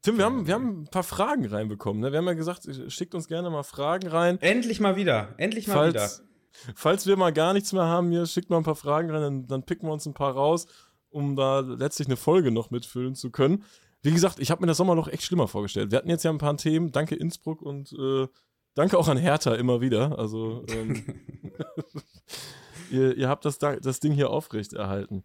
[0.00, 2.02] Tim, wir haben, wir haben ein paar Fragen reinbekommen.
[2.02, 2.10] Ne?
[2.10, 4.40] Wir haben ja gesagt, schickt uns gerne mal Fragen rein.
[4.40, 5.34] Endlich mal wieder.
[5.36, 6.74] Endlich mal falls, wieder.
[6.74, 9.46] Falls wir mal gar nichts mehr haben hier, schickt mal ein paar Fragen rein, dann,
[9.46, 10.66] dann picken wir uns ein paar raus,
[11.10, 13.64] um da letztlich eine Folge noch mitfüllen zu können.
[14.02, 15.92] Wie gesagt, ich habe mir das Sommerloch echt schlimmer vorgestellt.
[15.92, 16.90] Wir hatten jetzt ja ein paar Themen.
[16.90, 18.26] Danke Innsbruck und äh,
[18.74, 20.18] danke auch an Hertha immer wieder.
[20.18, 21.04] Also ähm,
[22.90, 25.24] ihr, ihr, habt das, das Ding hier aufrecht erhalten.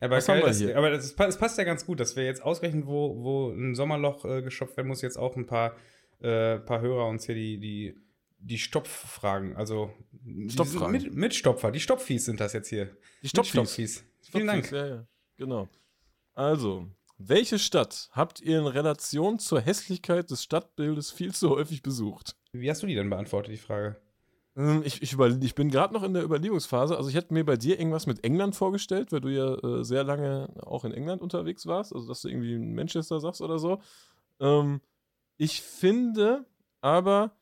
[0.00, 3.22] Aber, geil, das, aber das, das, passt ja ganz gut, dass wir jetzt ausrechnen, wo,
[3.22, 5.74] wo ein Sommerloch äh, gestopft werden muss, jetzt auch ein paar,
[6.20, 7.96] äh, paar Hörer uns hier die, die,
[8.38, 9.94] die Stopffragen, also
[10.48, 10.92] Stopffragen.
[10.92, 12.94] Mit, Mitstopfer, die Stopfies sind das jetzt hier.
[13.22, 14.04] Die Stopfies.
[14.30, 14.70] Vielen Dank.
[14.70, 15.06] Ja, ja.
[15.38, 15.68] Genau.
[16.34, 16.86] Also,
[17.18, 22.36] welche Stadt habt ihr in Relation zur Hässlichkeit des Stadtbildes viel zu häufig besucht?
[22.52, 23.96] Wie hast du die denn beantwortet, die Frage?
[24.56, 26.96] Ähm, ich, ich, über, ich bin gerade noch in der Überlegungsphase.
[26.96, 30.04] Also ich hätte mir bei dir irgendwas mit England vorgestellt, weil du ja äh, sehr
[30.04, 31.94] lange auch in England unterwegs warst.
[31.94, 33.80] Also dass du irgendwie in Manchester sagst oder so.
[34.40, 34.80] Ähm,
[35.36, 36.44] ich finde
[36.80, 37.32] aber,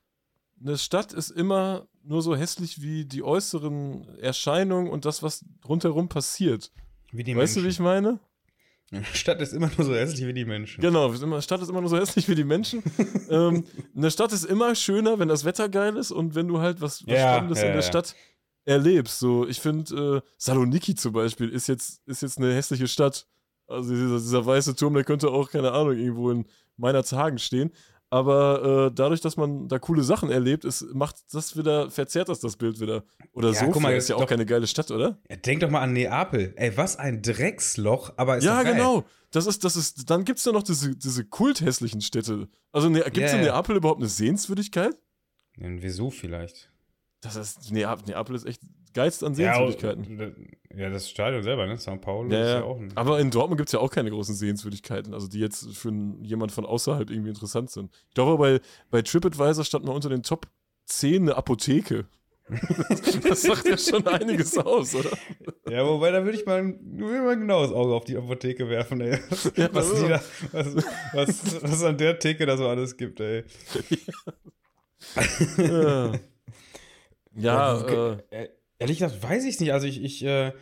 [0.61, 6.09] eine Stadt ist immer nur so hässlich wie die äußeren Erscheinungen und das, was rundherum
[6.09, 6.71] passiert.
[7.13, 7.63] Wie die weißt Menschen.
[7.63, 8.21] du, wie ich meine?
[9.13, 10.81] Stadt ist immer nur so hässlich wie die Menschen.
[10.81, 12.83] Genau, Stadt ist immer nur so hässlich wie die Menschen.
[13.31, 13.65] ähm,
[13.97, 17.07] eine Stadt ist immer schöner, wenn das Wetter geil ist und wenn du halt was,
[17.07, 17.89] was Ja, Spannendes ja, in der ja.
[17.89, 18.15] Stadt
[18.65, 19.19] erlebst.
[19.19, 23.27] So, ich finde, äh, Saloniki zum Beispiel ist jetzt, ist jetzt eine hässliche Stadt.
[23.67, 26.45] Also dieser, dieser weiße Turm, der könnte auch, keine Ahnung, irgendwo in
[26.77, 27.71] meiner Zagen stehen.
[28.15, 32.39] Aber äh, dadurch, dass man da coole Sachen erlebt, ist, macht das wieder, verzerrt das
[32.39, 33.03] das Bild wieder.
[33.33, 35.19] Oder Ja, Sofia guck mal, ist ja auch doch- keine geile Stadt, oder?
[35.29, 36.53] Ja, denk doch mal an Neapel.
[36.57, 39.05] Ey, was ein Drecksloch, aber ist ja, genau.
[39.33, 42.47] Das ist, das ist, dann gibt es ja noch diese, diese kulthässlichen Städte.
[42.71, 43.45] Also ne, gibt es Ja, in.
[43.47, 44.97] Neapel überhaupt eine Sehenswürdigkeit?
[45.57, 46.71] In Vesuv vielleicht.
[47.21, 48.61] Das ist, Neapel, Neapel ist echt
[48.95, 50.19] geilst an Sehenswürdigkeiten.
[50.75, 51.75] Ja, ja, das Stadion selber, ne?
[51.77, 52.59] São Paulo Ja, ist ja.
[52.61, 52.93] ja auch ein.
[52.97, 55.93] Aber in Dortmund gibt es ja auch keine großen Sehenswürdigkeiten, also die jetzt für
[56.23, 57.93] jemand von außerhalb irgendwie interessant sind.
[58.09, 60.47] Ich glaube, bei, bei TripAdvisor stand mal unter den Top
[60.87, 62.07] 10 eine Apotheke.
[63.27, 65.11] das sagt ja schon einiges aus, oder?
[65.67, 69.01] Ja, wobei, da würde ich mal, würde mal ein genaues Auge auf die Apotheke werfen,
[69.01, 69.19] ey.
[69.57, 70.21] Ja, was, die ist- da,
[70.53, 70.75] was,
[71.15, 73.45] was, was an der Theke da so alles gibt, ey.
[75.57, 76.13] Ja,
[77.35, 78.17] ja okay.
[78.31, 78.49] äh, Äh,
[78.85, 79.73] Ehrlich gesagt, weiß ich nicht.
[79.73, 80.53] Also ich, ich, äh,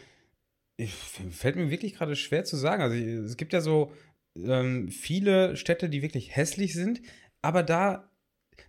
[0.76, 2.82] ich fällt mir wirklich gerade schwer zu sagen.
[2.82, 3.92] Also ich, es gibt ja so
[4.36, 7.02] ähm, viele Städte, die wirklich hässlich sind,
[7.42, 8.10] aber da,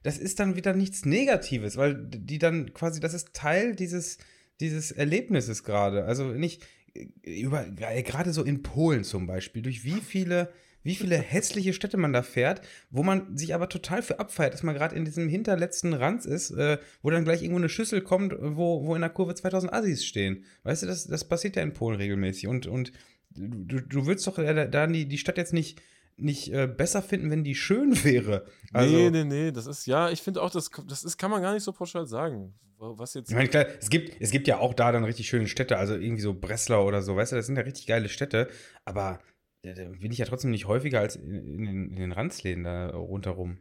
[0.01, 4.17] das ist dann wieder nichts Negatives, weil die dann quasi, das ist Teil dieses,
[4.59, 6.05] dieses Erlebnisses gerade.
[6.05, 10.51] Also nicht äh, über, äh, gerade so in Polen zum Beispiel, durch wie viele
[10.83, 14.63] wie viele hässliche Städte man da fährt, wo man sich aber total für abfeiert, dass
[14.63, 18.33] man gerade in diesem hinterletzten Ranz ist, äh, wo dann gleich irgendwo eine Schüssel kommt,
[18.39, 20.43] wo, wo in der Kurve 2000 Assis stehen.
[20.63, 22.47] Weißt du, das, das passiert ja in Polen regelmäßig.
[22.47, 22.91] Und, und
[23.31, 25.81] du, du würdest doch da da die, die Stadt jetzt nicht,
[26.17, 28.45] nicht äh, besser finden, wenn die schön wäre.
[28.71, 31.41] Also, nee, nee, nee, das ist, ja, ich finde auch, das, das ist, kann man
[31.41, 32.53] gar nicht so pauschal sagen.
[32.85, 33.29] Was jetzt.
[33.29, 35.93] Ich meine, klar, es gibt, es gibt ja auch da dann richtig schöne Städte, also
[35.95, 38.49] irgendwie so Breslau oder so, weißt du, das sind ja richtig geile Städte,
[38.83, 39.19] aber
[39.63, 43.59] bin ich ja trotzdem nicht häufiger als in, in, den, in den Ranzläden da rundherum.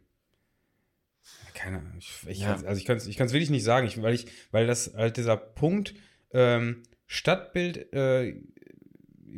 [1.53, 1.93] Keine Ahnung.
[1.97, 2.55] Ich, ich Ja.
[2.55, 5.17] also ich kann es ich kann's wirklich nicht sagen, ich, weil, ich, weil das halt
[5.17, 5.95] dieser Punkt
[6.31, 8.35] ähm, Stadtbild, äh,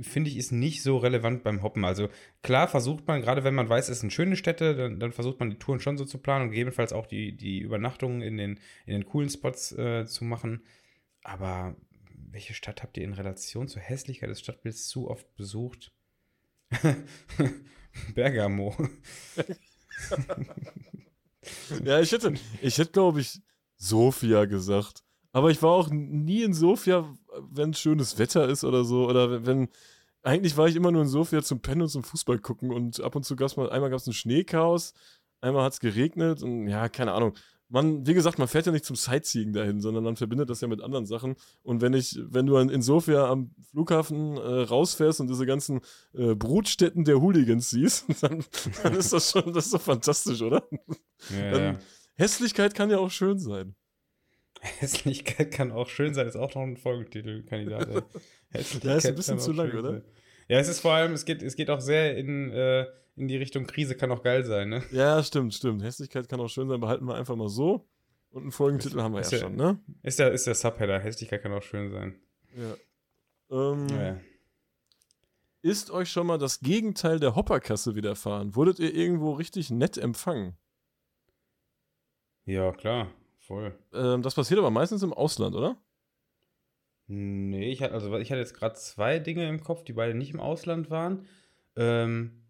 [0.01, 1.85] finde ich, ist nicht so relevant beim Hoppen.
[1.85, 2.09] Also
[2.41, 5.49] klar versucht man, gerade wenn man weiß, es sind schöne Städte, dann, dann versucht man
[5.49, 8.93] die Touren schon so zu planen und gegebenenfalls auch die, die Übernachtungen in den, in
[8.93, 10.63] den coolen Spots äh, zu machen.
[11.23, 11.75] Aber
[12.31, 15.91] welche Stadt habt ihr in Relation zur Hässlichkeit des Stadtbilds zu oft besucht?
[18.15, 18.75] Bergamo.
[21.83, 23.39] Ja, ich hätte, ich hätte, glaube ich,
[23.77, 25.03] Sofia gesagt.
[25.31, 27.07] Aber ich war auch nie in Sofia,
[27.51, 29.07] wenn schönes Wetter ist oder so.
[29.07, 29.69] Oder wenn- wenn.
[30.23, 32.71] Eigentlich war ich immer nur in Sofia zum Pennen und zum Fußball gucken.
[32.71, 34.93] Und ab und zu gab es mal, einmal gab es ein Schneechaos,
[35.39, 37.35] einmal hat es geregnet und ja, keine Ahnung.
[37.67, 40.67] Man, wie gesagt, man fährt ja nicht zum Sightseeing dahin, sondern man verbindet das ja
[40.67, 41.35] mit anderen Sachen.
[41.63, 45.81] Und wenn ich, wenn du in Sofia am Flughafen äh, rausfährst und diese ganzen
[46.13, 48.43] äh, Brutstätten der Hooligans siehst, dann,
[48.83, 50.63] dann ist das schon, das ist doch fantastisch, oder?
[51.31, 51.79] Ja, Dann- ja.
[52.17, 53.75] Hässlichkeit kann ja auch schön sein.
[54.61, 57.89] Hässlichkeit kann auch schön sein, ist auch noch ein Folgentitelkandidat.
[57.89, 58.01] ey.
[58.51, 59.91] Hässlichkeit Ja, ist ein bisschen zu lang, oder?
[59.91, 60.03] sein.
[60.47, 62.85] Ja, es ist vor allem, es geht, es geht auch sehr in, äh,
[63.15, 64.83] in die Richtung Krise, kann auch geil sein, ne?
[64.91, 65.83] Ja, stimmt, stimmt.
[65.83, 66.79] Hässlichkeit kann auch schön sein.
[66.79, 67.87] Behalten wir einfach mal so.
[68.31, 69.79] Und einen Folgentitel haben wir ja ja- schon, ne?
[70.03, 72.19] Ist der, ist der Subheader, Hässlichkeit kann auch schön sein.
[72.55, 72.75] Ja.
[73.71, 74.17] Ähm, ja.
[75.61, 78.55] Ist euch schon mal das Gegenteil der Hopperkasse widerfahren?
[78.55, 80.55] Wurdet ihr irgendwo richtig nett empfangen?
[82.45, 83.07] ja klar,
[83.39, 83.73] voll.
[83.91, 85.77] Ähm, das passiert aber meistens im Ausland, oder?
[87.07, 90.31] Nee, ich hatte, also ich hatte jetzt gerade zwei Dinge im Kopf, die beide nicht
[90.31, 91.25] im Ausland waren.
[91.75, 92.44] Ähm,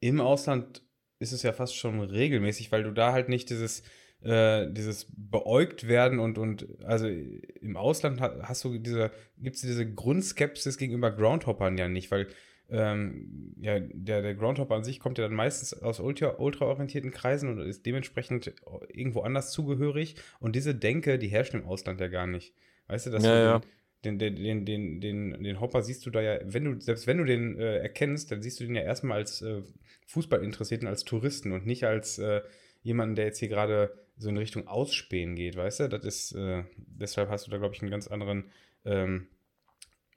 [0.00, 0.82] Im Ausland
[1.18, 3.82] ist es ja fast schon regelmäßig, weil du da halt nicht dieses,
[4.22, 9.92] äh, dieses beäugt werden und, und also im Ausland hast du diese, gibt es diese
[9.92, 12.28] Grundskepsis gegenüber Groundhoppern ja nicht, weil
[12.70, 17.48] ähm, ja, der, der Groundhopper an sich kommt ja dann meistens aus ultra, ultraorientierten Kreisen
[17.48, 18.52] und ist dementsprechend
[18.92, 20.16] irgendwo anders zugehörig.
[20.38, 22.54] Und diese Denke, die herrscht im Ausland ja gar nicht.
[22.86, 23.60] Weißt du, dass ja, du ja.
[24.04, 27.18] Den, den, den, den, den, den Hopper siehst du da ja, wenn du, selbst wenn
[27.18, 29.62] du den äh, erkennst, dann siehst du den ja erstmal als äh,
[30.06, 32.42] Fußballinteressierten, als Touristen und nicht als äh,
[32.82, 35.88] jemanden, der jetzt hier gerade so in Richtung Ausspähen geht, weißt du?
[35.88, 38.50] Das ist, äh, deshalb hast du da, glaube ich, einen ganz anderen,
[38.84, 39.28] ähm,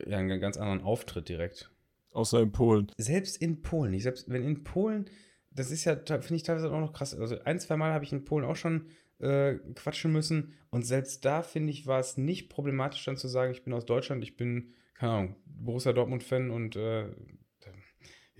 [0.05, 1.71] ja, einen ganz anderen Auftritt direkt.
[2.11, 2.91] Außer in Polen.
[2.97, 5.09] Selbst in Polen, nicht selbst wenn in Polen,
[5.51, 7.17] das ist ja, finde ich teilweise auch noch krass.
[7.17, 8.89] Also ein, zwei Mal habe ich in Polen auch schon
[9.21, 10.53] äh, quatschen müssen.
[10.69, 13.85] Und selbst da, finde ich, war es nicht problematisch, dann zu sagen, ich bin aus
[13.85, 17.07] Deutschland, ich bin, keine Ahnung, Borussia Dortmund-Fan und äh,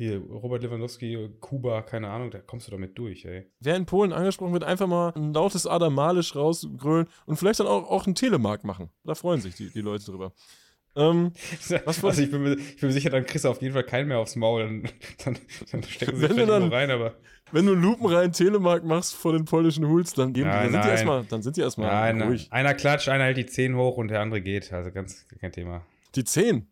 [0.02, 3.46] hier, Robert Lewandowski, Kuba, keine Ahnung, da kommst du damit durch, ey.
[3.60, 7.88] Wer in Polen angesprochen wird, einfach mal ein lautes Adamalisch rausgrölen und vielleicht dann auch,
[7.88, 8.90] auch einen Telemark machen.
[9.04, 10.34] Da freuen sich die, die Leute drüber.
[10.96, 11.32] Ähm,
[11.86, 13.84] was also ich bin, mir, ich bin mir sicher, dann kriegst du auf jeden Fall
[13.84, 14.64] keinen mehr aufs Maul.
[14.64, 14.84] Dann,
[15.24, 15.38] dann,
[15.72, 17.16] dann stecken sie vielleicht dann, rein, aber.
[17.52, 20.84] Wenn du einen lupenreinen Telemark machst vor den polnischen Hools, dann, geben nein, die, dann,
[20.84, 22.48] sind die erstmal, dann sind die erstmal nein, ruhig.
[22.52, 24.72] Einer klatscht, einer hält die 10 hoch und der andere geht.
[24.72, 25.86] Also ganz kein Thema.
[26.16, 26.68] Die 10?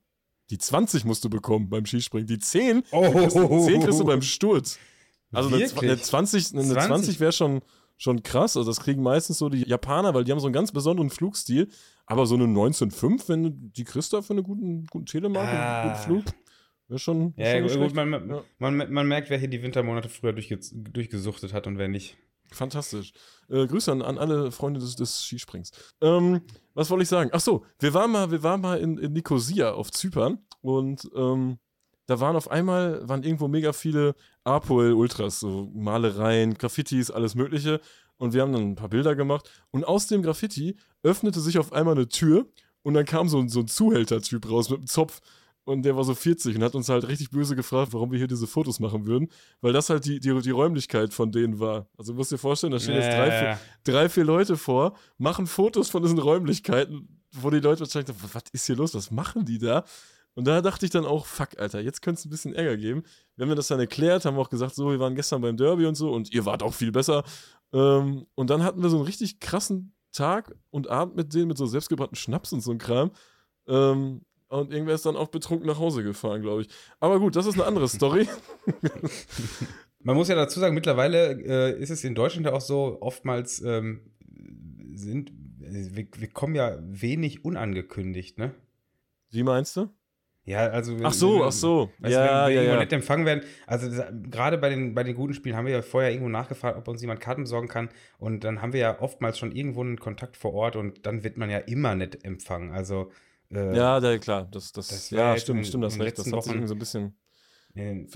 [0.49, 2.27] Die 20 musst du bekommen beim Skispringen.
[2.27, 4.79] Die 10, oh, kriegst, die 10 kriegst du beim Sturz.
[5.31, 6.87] Also eine, eine 20, eine 20?
[6.87, 7.61] 20 wäre schon,
[7.99, 8.57] schon krass.
[8.57, 11.67] Also das kriegen meistens so die Japaner, weil die haben so einen ganz besonderen Flugstil.
[12.07, 15.83] Aber so eine 19.5, wenn du die kriegst da für einen guten, guten Telemark ah.
[15.83, 16.23] und guten Flug,
[16.87, 17.33] wäre schon.
[17.37, 18.43] Ja, schon gut, man, ja.
[18.57, 22.17] Man, man, merkt, wer hier die Wintermonate früher durchge durchgesuchtet hat und wer nicht.
[22.51, 23.13] Fantastisch.
[23.47, 25.71] Äh, Grüße an, an, alle Freunde des, des Skisprings.
[26.01, 26.41] Ähm,
[26.73, 27.29] was wollte ich sagen?
[27.31, 31.59] Ach so, wir waren mal, wir waren mal in, in Nicosia auf Zypern und ähm,
[32.09, 37.81] da waren auf einmal, waren irgendwo mega viele Apoel-Ultras, so Malereien, Graffitis, alles Mögliche.
[38.17, 39.47] Und wir haben dann ein paar Bilder gemacht.
[39.69, 42.47] Und aus dem Graffiti öffnete sich auf einmal eine Tür
[42.81, 45.19] und dann kam so ein, so ein Zuhälter-Typ raus mit einem Zopf.
[45.65, 48.27] Und der war so 40 und hat uns halt richtig böse gefragt, warum wir hier
[48.27, 49.27] diese Fotos machen würden.
[49.61, 51.85] Weil das halt die, die, die Räumlichkeit von denen war.
[51.95, 55.45] Also du musst dir vorstellen, da stehen jetzt drei, vier, drei, vier Leute vor, machen
[55.45, 59.45] Fotos von diesen Räumlichkeiten, wo die Leute wahrscheinlich denken, was ist hier los, was machen
[59.45, 59.85] die da?
[60.39, 63.03] Und da dachte ich dann auch, fuck, Alter, jetzt könnte es ein bisschen Ärger geben.
[63.35, 65.85] Wir haben mir das dann erklärt, haben auch gesagt, so, wir waren gestern beim Derby
[65.85, 67.25] und so und ihr wart auch viel besser.
[67.73, 71.57] Ähm, und dann hatten wir so einen richtig krassen Tag und Abend mit denen, mit
[71.57, 73.11] so selbstgebrannten Schnaps und so ein Kram.
[73.67, 76.69] Ähm, und irgendwer ist dann auch betrunken nach Hause gefahren, glaube ich.
[77.01, 78.25] Aber gut, das ist eine andere Story.
[79.99, 83.61] Man muss ja dazu sagen, mittlerweile äh, ist es in Deutschland ja auch so, oftmals
[83.61, 84.09] ähm,
[84.93, 88.55] sind, wir, wir, kommen ja wenig unangekündigt, ne?
[89.31, 89.89] Wie meinst du?
[90.49, 90.97] Ja, also.
[91.03, 91.91] Ach so, ach so.
[91.99, 92.79] Weißt, ja, wenn wir ja, ja.
[92.79, 93.43] nicht empfangen werden.
[93.67, 93.87] Also,
[94.31, 97.01] gerade bei den, bei den guten Spielen haben wir ja vorher irgendwo nachgefragt, ob uns
[97.01, 97.89] jemand Karten besorgen kann.
[98.17, 101.37] Und dann haben wir ja oftmals schon irgendwo einen Kontakt vor Ort und dann wird
[101.37, 102.71] man ja immer nicht empfangen.
[102.71, 103.11] Also.
[103.51, 104.47] Äh, ja, da, klar.
[104.51, 106.17] Das, das, das ja, stimmt, in, stimmt, das recht.
[106.17, 107.15] Das hat sich irgendwie so ein bisschen.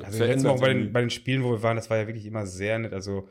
[0.03, 2.25] Also, letzten Wochen bei den, bei den Spielen, wo wir waren, das war ja wirklich
[2.25, 2.93] immer sehr nett.
[2.93, 3.29] Also,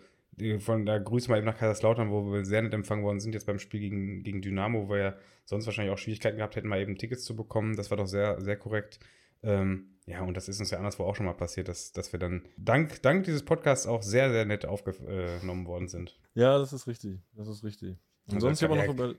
[0.59, 3.47] von da grüße mal eben nach Kaiserslautern, wo wir sehr nett empfangen worden sind, jetzt
[3.47, 5.15] beim Spiel gegen, gegen Dynamo, wo wir ja
[5.45, 7.77] sonst wahrscheinlich auch Schwierigkeiten gehabt hätten, mal eben Tickets zu bekommen.
[7.77, 8.99] Das war doch sehr, sehr korrekt.
[9.43, 12.19] Ähm, ja, und das ist uns ja anderswo auch schon mal passiert, dass, dass wir
[12.19, 16.19] dann dank, dank dieses Podcasts auch sehr, sehr nett aufgenommen worden sind.
[16.35, 17.21] Ja, das ist richtig.
[17.35, 17.99] Das ist richtig.
[18.27, 19.15] Und also sonst aber noch über.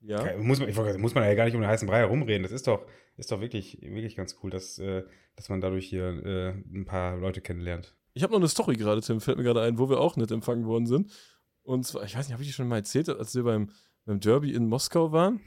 [0.00, 0.36] Ja.
[0.36, 2.42] Muss man, muss man ja gar nicht um den heißen Brei herumreden.
[2.42, 2.86] Das ist doch,
[3.16, 5.02] ist doch wirklich, wirklich ganz cool, dass, äh,
[5.34, 7.96] dass man dadurch hier äh, ein paar Leute kennenlernt.
[8.14, 10.30] Ich habe noch eine Story gerade, Tim, fällt mir gerade ein, wo wir auch nicht
[10.30, 11.12] empfangen worden sind.
[11.64, 13.70] Und zwar, ich weiß nicht, habe ich die schon mal erzählt, als wir beim,
[14.04, 15.40] beim Derby in Moskau waren?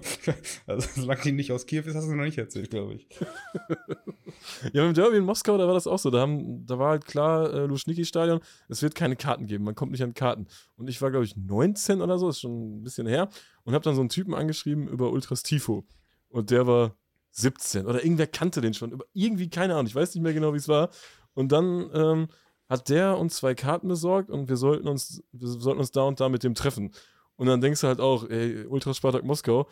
[0.66, 3.08] also, solange die nicht aus Kiew ist, hast du noch nicht erzählt, glaube ich.
[4.72, 6.10] ja, beim Derby in Moskau, da war das auch so.
[6.10, 9.92] Da, haben, da war halt klar, äh, Luschniki-Stadion, es wird keine Karten geben, man kommt
[9.92, 10.46] nicht an Karten.
[10.76, 13.30] Und ich war, glaube ich, 19 oder so, ist schon ein bisschen her,
[13.62, 15.86] und habe dann so einen Typen angeschrieben über Ultras Tifo.
[16.28, 16.96] Und der war
[17.30, 19.02] 17 oder irgendwer kannte den schon.
[19.12, 20.90] Irgendwie, keine Ahnung, ich weiß nicht mehr genau, wie es war.
[21.34, 22.28] Und dann ähm,
[22.68, 26.20] hat der uns zwei Karten besorgt und wir sollten uns, wir sollten uns da und
[26.20, 26.92] da mit dem treffen.
[27.36, 29.68] Und dann denkst du halt auch, ey, Ultra Spartak Moskau,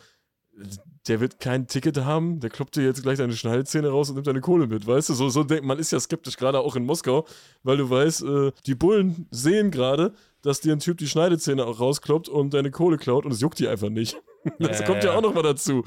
[1.07, 4.27] der wird kein Ticket haben, der kloppt dir jetzt gleich deine Schneidezähne raus und nimmt
[4.27, 5.13] deine Kohle mit, weißt du?
[5.13, 7.25] So, so denkt man ist ja skeptisch, gerade auch in Moskau,
[7.63, 11.79] weil du weißt, äh, die Bullen sehen gerade, dass dir ein Typ die Schneidezähne auch
[11.79, 14.21] rauskloppt und deine Kohle klaut und es juckt die einfach nicht.
[14.59, 15.83] das ja, kommt ja auch noch mal dazu.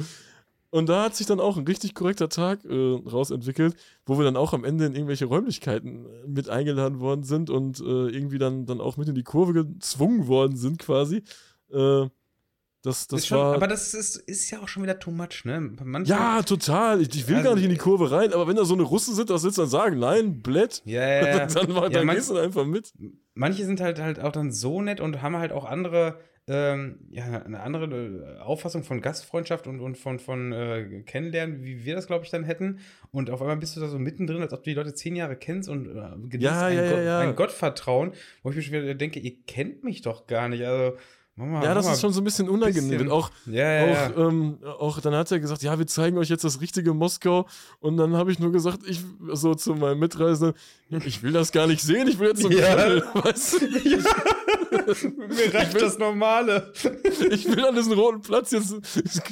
[0.70, 4.36] Und da hat sich dann auch ein richtig korrekter Tag äh, rausentwickelt, wo wir dann
[4.36, 8.66] auch am Ende in irgendwelche Räumlichkeiten äh, mit eingeladen worden sind und äh, irgendwie dann,
[8.66, 11.22] dann auch mit in die Kurve gezwungen worden sind quasi.
[11.72, 12.08] Äh,
[12.86, 15.60] das, das schon, war, aber das ist, ist ja auch schon wieder too much, ne?
[15.60, 17.00] Manchmal, ja, total.
[17.00, 18.84] Ich, ich will also, gar nicht in die Kurve rein, aber wenn da so eine
[18.84, 19.98] Russe sind, willst du dann sagen?
[19.98, 20.82] Nein, Blett?
[20.84, 21.46] Ja, ja, ja.
[21.46, 22.92] dann, dann, dann ja, gehst du einfach mit.
[23.34, 27.42] manche sind halt halt auch dann so nett und haben halt auch andere, ähm, ja,
[27.42, 27.86] eine andere
[28.38, 32.30] äh, Auffassung von Gastfreundschaft und, und von, von äh, Kennenlernen, wie wir das, glaube ich,
[32.30, 32.78] dann hätten.
[33.10, 35.34] Und auf einmal bist du da so mittendrin, als ob du die Leute zehn Jahre
[35.36, 37.18] kennst und äh, genießt Ja, ein, ja, Gott, ja, ja.
[37.20, 38.12] ein Gottvertrauen,
[38.44, 40.62] wo ich mir schon wieder denke, ihr kennt mich doch gar nicht.
[40.64, 40.96] Also,
[41.34, 42.90] mach mal, Ja, das mach ist schon so ein bisschen unangenehm.
[42.90, 44.10] bisschen- auch, Ja, ja, ja.
[44.14, 47.46] auch, ähm, auch dann hat er gesagt, ja, wir zeigen euch jetzt das richtige Moskau.
[47.80, 49.00] Und dann habe ich nur gesagt, ich
[49.32, 50.54] so zu meinem Mitreisenden,
[51.04, 52.76] ich will das gar nicht sehen, ich will jetzt so Ja.
[53.24, 53.66] Weißt du?
[55.16, 56.72] Mir reicht das Normale.
[57.30, 58.74] Ich will an diesen roten Platz jetzt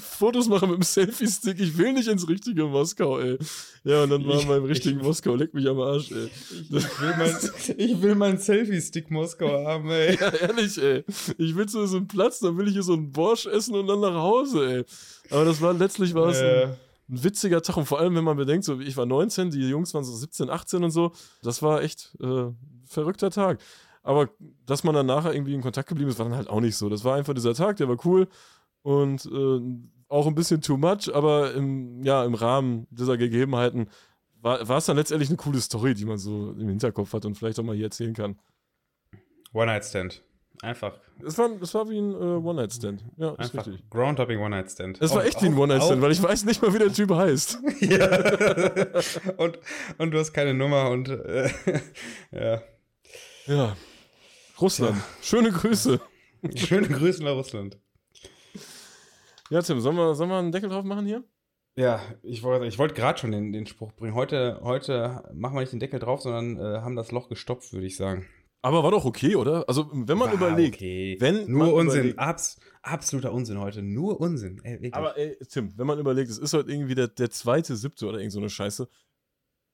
[0.02, 1.60] Fotos machen mit dem Selfie-Stick.
[1.60, 3.38] Ich will nicht ins richtige Moskau, ey.
[3.84, 6.30] Ja, und dann war Ich- man im richtigen ich- Moskau, leck mich am Arsch, ey.
[6.70, 7.36] Ich will mein,
[7.76, 10.16] ich will mein Selfie-Stick Moskau haben, ey.
[10.20, 11.04] Ja, ehrlich, ey.
[11.38, 13.86] Ich will zu so einem Platz, dann will ich hier so einen Borsch essen und
[13.86, 14.84] dann nach Hause, ey.
[15.30, 16.64] Aber das war letztlich war es ein, Äh,
[17.10, 19.92] ein witziger Tag und vor allem, wenn man bedenkt, so ich war 19, die Jungs
[19.92, 21.12] waren so 17, 18 und so,
[21.42, 22.56] das war echt äh, ein
[22.86, 23.58] verrückter Tag.
[24.04, 24.28] Aber
[24.66, 26.88] dass man dann nachher irgendwie in Kontakt geblieben ist, war dann halt auch nicht so.
[26.88, 28.28] Das war einfach dieser Tag, der war cool
[28.82, 29.60] und äh,
[30.08, 33.88] auch ein bisschen too much, aber im, ja, im Rahmen dieser Gegebenheiten
[34.40, 37.58] war, es dann letztendlich eine coole Story, die man so im Hinterkopf hat und vielleicht
[37.58, 38.38] auch mal hier erzählen kann.
[39.54, 40.22] One-Night-Stand.
[40.62, 40.92] Einfach.
[41.24, 43.04] Es war, es war wie ein äh, One-Night-Stand.
[43.16, 43.88] Ja, ist Einfach richtig.
[43.90, 45.00] Groundhopping One-Night-Stand.
[45.00, 46.78] Es war Und echt wie ein auch- One-Night-Stand, auch- weil ich weiß nicht mal, wie
[46.78, 47.58] der Typ heißt.
[47.80, 49.32] ja.
[49.38, 49.58] und,
[49.98, 51.48] und du hast keine Nummer und äh,
[52.32, 52.62] ja.
[53.46, 53.76] Ja.
[54.60, 54.96] Russland.
[55.22, 56.00] Schöne Grüße.
[56.54, 57.78] Schöne Grüße nach Russland.
[59.50, 61.24] Ja, Tim, sollen wir, sollen wir einen Deckel drauf machen hier?
[61.76, 64.14] Ja, ich wollte ich wollte gerade schon den, den Spruch bringen.
[64.14, 67.86] Heute, heute machen wir nicht den Deckel drauf, sondern äh, haben das Loch gestopft, würde
[67.86, 68.26] ich sagen.
[68.62, 69.68] Aber war doch okay, oder?
[69.68, 70.76] Also, wenn man War überlegt.
[70.76, 71.16] okay.
[71.20, 72.16] wenn Nur Unsinn.
[72.16, 73.82] Abs absoluter Unsinn heute.
[73.82, 74.60] Nur Unsinn.
[74.62, 74.90] Ey.
[74.92, 78.18] Aber ey, Tim, wenn man überlegt, es ist heute irgendwie der, der zweite, siebte oder
[78.18, 78.88] irgend so eine Scheiße,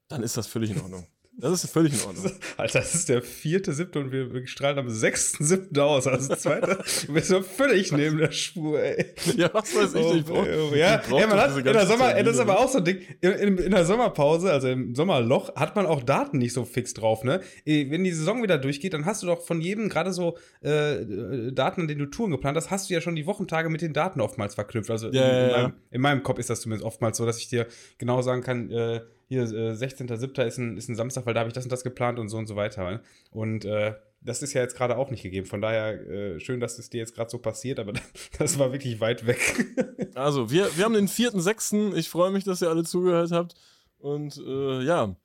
[0.09, 1.07] dann ist das völlig in Ordnung.
[1.41, 2.31] Das ist völlig in Ordnung.
[2.57, 6.07] Alter, das ist der vierte, siebte und wir, wir strahlen am sechsten, siebten aus.
[6.07, 9.07] Also das zweite, du bist so völlig neben der Spur, ey.
[9.35, 11.85] Ja, was weiß ich, ich brauch, oh, ja, ich brauch ja, man hat in der
[11.85, 12.61] Sommer, Termine das ist aber nicht.
[12.61, 16.03] auch so ein Ding, in, in, in der Sommerpause, also im Sommerloch, hat man auch
[16.03, 17.41] Daten nicht so fix drauf, ne?
[17.65, 21.51] Wenn die Saison wieder durchgeht, dann hast du doch von jedem gerade so äh, äh,
[21.51, 23.93] Daten, an denen du Touren geplant hast, hast du ja schon die Wochentage mit den
[23.93, 24.91] Daten oftmals verknüpft.
[24.91, 25.57] Also ja, in, ja.
[25.57, 27.67] meinem, in meinem Kopf ist das zumindest oftmals so, dass ich dir
[27.97, 29.01] genau sagen kann, äh,
[29.31, 30.43] hier äh, 16.07.
[30.43, 32.37] Ist ein, ist ein Samstag, weil da habe ich das und das geplant und so
[32.37, 32.83] und so weiter.
[32.91, 33.01] Ne?
[33.31, 35.45] Und äh, das ist ja jetzt gerade auch nicht gegeben.
[35.45, 37.93] Von daher äh, schön, dass es dir jetzt gerade so passiert, aber
[38.37, 39.39] das war wirklich weit weg.
[40.13, 41.95] Also, wir, wir haben den 4.6.
[41.95, 43.55] Ich freue mich, dass ihr alle zugehört habt.
[43.97, 45.15] Und äh, ja,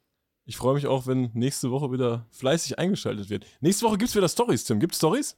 [0.44, 3.44] ich freue mich auch, wenn nächste Woche wieder fleißig eingeschaltet wird.
[3.60, 4.78] Nächste Woche gibt es wieder Stories, Tim.
[4.78, 5.36] Gibt es Stories?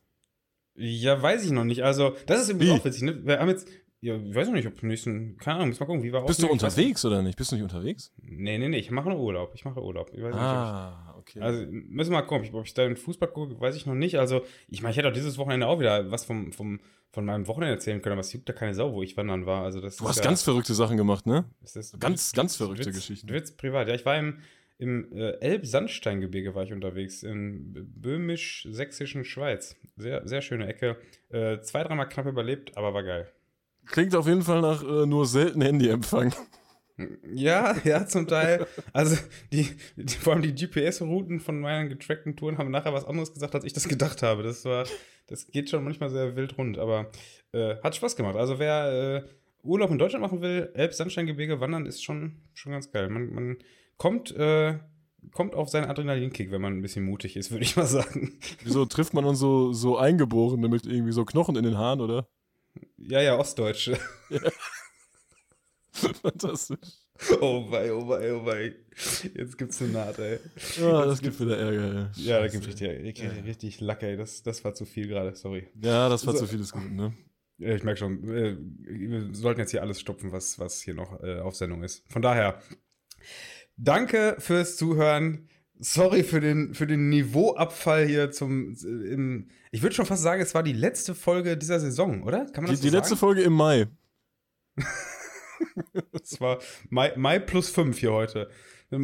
[0.79, 1.83] ja, weiß ich noch nicht.
[1.83, 2.81] Also, das ist übrigens Wie?
[2.81, 3.03] auch witzig.
[3.03, 3.27] Ne?
[3.27, 3.69] Wir haben jetzt,
[4.01, 6.41] ja, ich weiß noch nicht, ob nächsten, keine Ahnung, muss mal gucken, wie war Bist
[6.41, 7.37] du unterwegs oder nicht?
[7.37, 8.13] Bist du nicht unterwegs?
[8.23, 9.51] Nee, nee, nee, ich mache nur Urlaub.
[9.55, 10.11] Ich mache Urlaub.
[10.13, 11.41] Ich weiß nicht, ich Ah, okay.
[11.41, 14.17] Also müssen wir mal gucken, ob ich da in Fußball gucke, weiß ich noch nicht.
[14.17, 16.79] Also ich meine, ich hätte auch dieses Wochenende auch wieder was vom, vom,
[17.11, 19.65] von meinem Wochenende erzählen können, aber es juckt da keine Sau, wo ich wandern war.
[19.65, 21.47] Also das du hast ja, ganz verrückte Sachen gemacht, ne?
[21.61, 23.29] das ist, ganz, ganz verrückte Witz, Geschichten.
[23.29, 23.89] Witz privat.
[23.89, 24.39] Ja, ich war im,
[24.79, 29.75] im äh, Elb-Sandsteingebirge war ich unterwegs, in böhmisch-sächsischen Schweiz.
[29.97, 30.99] Sehr, sehr schöne Ecke.
[31.31, 33.33] Äh, zwei, dreimal knapp überlebt, aber war geil.
[33.91, 36.33] Klingt auf jeden Fall nach äh, nur selten Handyempfang.
[37.33, 38.67] Ja, ja, zum Teil.
[38.93, 39.17] Also,
[39.53, 43.55] die, die, vor allem die GPS-Routen von meinen getrackten Touren haben nachher was anderes gesagt,
[43.55, 44.43] als ich das gedacht habe.
[44.43, 44.85] Das war,
[45.29, 47.11] das geht schon manchmal sehr wild rund, aber
[47.53, 48.37] äh, hat Spaß gemacht.
[48.37, 49.29] Also, wer äh,
[49.63, 53.09] Urlaub in Deutschland machen will, Elb-Sandsteingebirge wandern, ist schon, schon ganz geil.
[53.11, 53.57] Man, man
[53.97, 54.79] kommt, äh,
[55.33, 58.39] kommt auf seinen Adrenalinkick, wenn man ein bisschen mutig ist, würde ich mal sagen.
[58.65, 62.29] Wieso trifft man uns so, so Eingeborene mit irgendwie so Knochen in den Haaren, oder?
[62.99, 63.99] Ja, ja, Ostdeutsche.
[65.93, 66.79] Fantastisch.
[67.41, 68.75] Oh wei, oh wei, oh wei.
[69.35, 70.39] Jetzt gibt's eine Naht, ey.
[70.77, 72.13] Ja, das gibt wieder Ärger.
[72.17, 72.23] ey.
[72.23, 74.17] Ja, da gibt's richtig, richtig, richtig Lack, ey.
[74.17, 75.69] Das, das war zu viel gerade, sorry.
[75.83, 76.41] Ja, das war So.
[76.41, 77.15] zu vieles Guten, ne?
[77.59, 81.21] Ja, ich merke schon, äh, wir sollten jetzt hier alles stopfen, was, was hier noch
[81.25, 82.05] äh, auf Sendung ist.
[82.09, 82.63] Von daher,
[83.77, 85.49] danke fürs Zuhören.
[85.81, 88.75] Sorry für den, für den Niveauabfall hier zum.
[88.85, 92.47] Im, ich würde schon fast sagen, es war die letzte Folge dieser Saison, oder?
[92.47, 93.17] Kann man Die, das so die letzte?
[93.17, 93.87] Folge im Mai.
[96.23, 96.59] Es war
[96.89, 98.51] Mai, Mai plus 5 hier heute.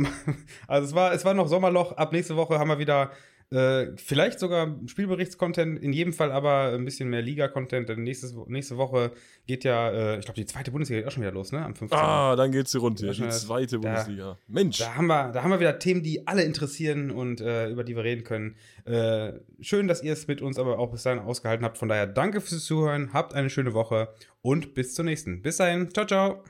[0.67, 1.93] Also es war, es war noch Sommerloch.
[1.93, 3.11] Ab nächste Woche haben wir wieder
[3.51, 7.89] äh, vielleicht sogar Spielberichtscontent, in jedem Fall aber ein bisschen mehr Liga-Content.
[7.89, 9.13] Denn nächstes, nächste Woche
[9.47, 11.65] geht ja, äh, ich glaube, die zweite Bundesliga geht auch schon wieder los, ne?
[11.65, 11.99] Am 15.
[11.99, 13.11] Ah, dann geht's hier runter.
[13.13, 14.39] Die zweite da- Bundesliga.
[14.49, 14.79] Mensch.
[14.79, 17.95] Da haben, wir, da haben wir wieder Themen, die alle interessieren und äh, über die
[17.97, 18.57] wir reden können.
[18.85, 21.79] Äh, schön, dass ihr es mit uns aber auch bis dahin ausgehalten habt.
[21.79, 24.09] Von daher danke fürs Zuhören, habt eine schöne Woche
[24.43, 25.43] und bis zur nächsten.
[25.43, 26.45] Bis dahin, ciao, ciao.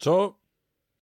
[0.00, 0.47] Ciao.